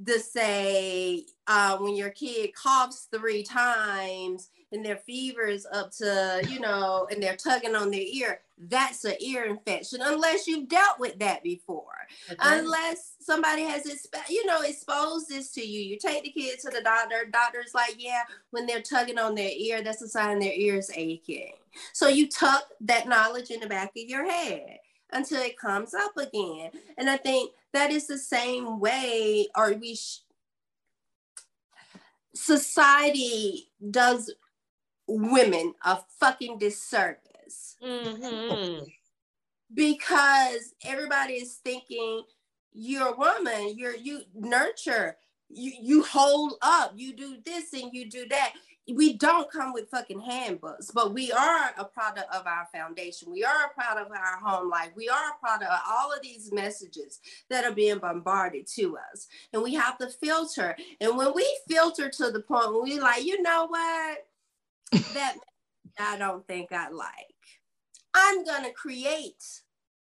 [0.06, 6.40] to say uh, when your kid coughs three times and their fever is up to,
[6.48, 11.00] you know, and they're tugging on their ear, that's an ear infection, unless you've dealt
[11.00, 11.98] with that before.
[12.30, 12.38] Okay.
[12.38, 15.80] Unless somebody has, exp- you know, exposed this to you.
[15.80, 19.50] You take the kid to the doctor, doctor's like, yeah, when they're tugging on their
[19.52, 21.52] ear, that's a sign their ear is aching.
[21.92, 24.78] So you tuck that knowledge in the back of your head.
[25.12, 26.70] until it comes up again.
[26.98, 30.20] And I think that is the same way, or we, sh-
[32.34, 34.30] society does
[35.06, 37.76] women a fucking disservice.
[37.82, 38.84] Mm-hmm.
[39.74, 42.22] because everybody is thinking
[42.72, 45.16] you're a woman, you're you nurture,
[45.48, 48.54] you you hold up, you do this and you do that
[48.94, 53.32] we don't come with fucking handbooks, but we are a product of our foundation.
[53.32, 54.90] We are a product of our home life.
[54.94, 57.18] We are a product of all of these messages
[57.50, 59.26] that are being bombarded to us.
[59.52, 60.76] And we have to filter.
[61.00, 64.18] And when we filter to the point where we like, you know what?
[64.92, 65.36] That
[65.98, 67.16] I don't think I like.
[68.14, 69.42] I'm gonna create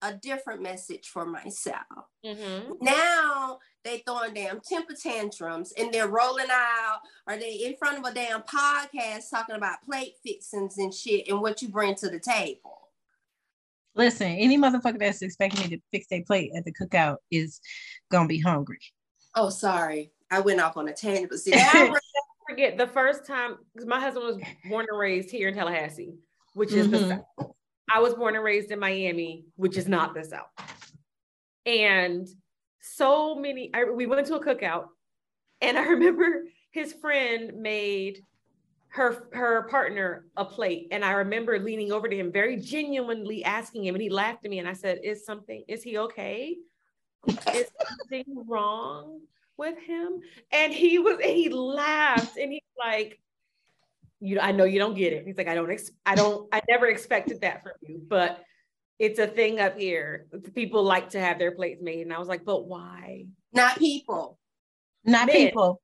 [0.02, 1.86] a different message for myself.
[2.26, 2.74] Mm-hmm.
[2.82, 8.06] Now they throwing damn temper tantrums and they're rolling out or they in front of
[8.06, 12.20] a damn podcast talking about plate fixings and shit and what you bring to the
[12.20, 12.90] table.
[13.95, 17.60] Listen, any motherfucker that's expecting me to fix their plate at the cookout is
[18.10, 18.80] gonna be hungry.
[19.36, 20.12] Oh, sorry.
[20.30, 21.52] I went off on a tangent, but see,
[22.52, 24.38] forget the first time because my husband was
[24.69, 26.15] born and raised here in Tallahassee,
[26.53, 27.10] which is mm-hmm.
[27.10, 27.52] the South.
[27.90, 30.48] I was born and raised in Miami, which is not the South.
[31.65, 32.28] And
[32.82, 34.86] so many, I, we went to a cookout
[35.61, 38.19] and I remember his friend made
[38.90, 43.86] her her partner a plate and i remember leaning over to him very genuinely asking
[43.86, 46.57] him and he laughed at me and i said is something is he okay
[47.53, 49.22] is something wrong
[49.62, 50.20] with him
[50.52, 53.22] and he was and he laughed and he's like
[54.22, 55.26] you know, I know you don't get it.
[55.26, 58.44] He's like, I don't ex- I don't I never expected that from you, but
[59.00, 60.28] it's a thing up here.
[60.54, 62.02] People like to have their plates made.
[62.02, 63.26] And I was like, but why?
[63.52, 64.38] Not people.
[65.04, 65.36] Not Men.
[65.36, 65.82] people.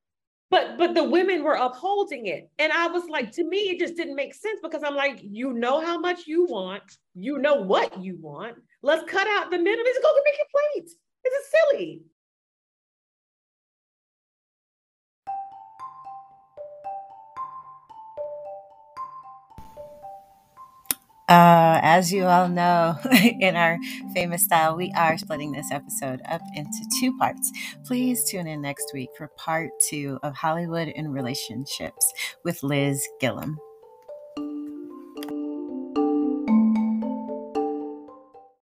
[0.51, 2.49] But but the women were upholding it.
[2.59, 5.53] And I was like, to me, it just didn't make sense because I'm like, you
[5.53, 6.83] know how much you want,
[7.15, 8.55] you know what you want.
[8.83, 9.83] Let's cut out the middle.
[9.83, 10.95] Let's go make your plates.
[11.23, 12.01] This is silly.
[21.27, 22.95] Uh, as you all know,
[23.39, 23.77] in our
[24.13, 27.51] famous style, we are splitting this episode up into two parts.
[27.85, 32.13] Please tune in next week for part two of Hollywood and Relationships
[32.45, 33.57] with Liz Gilliam.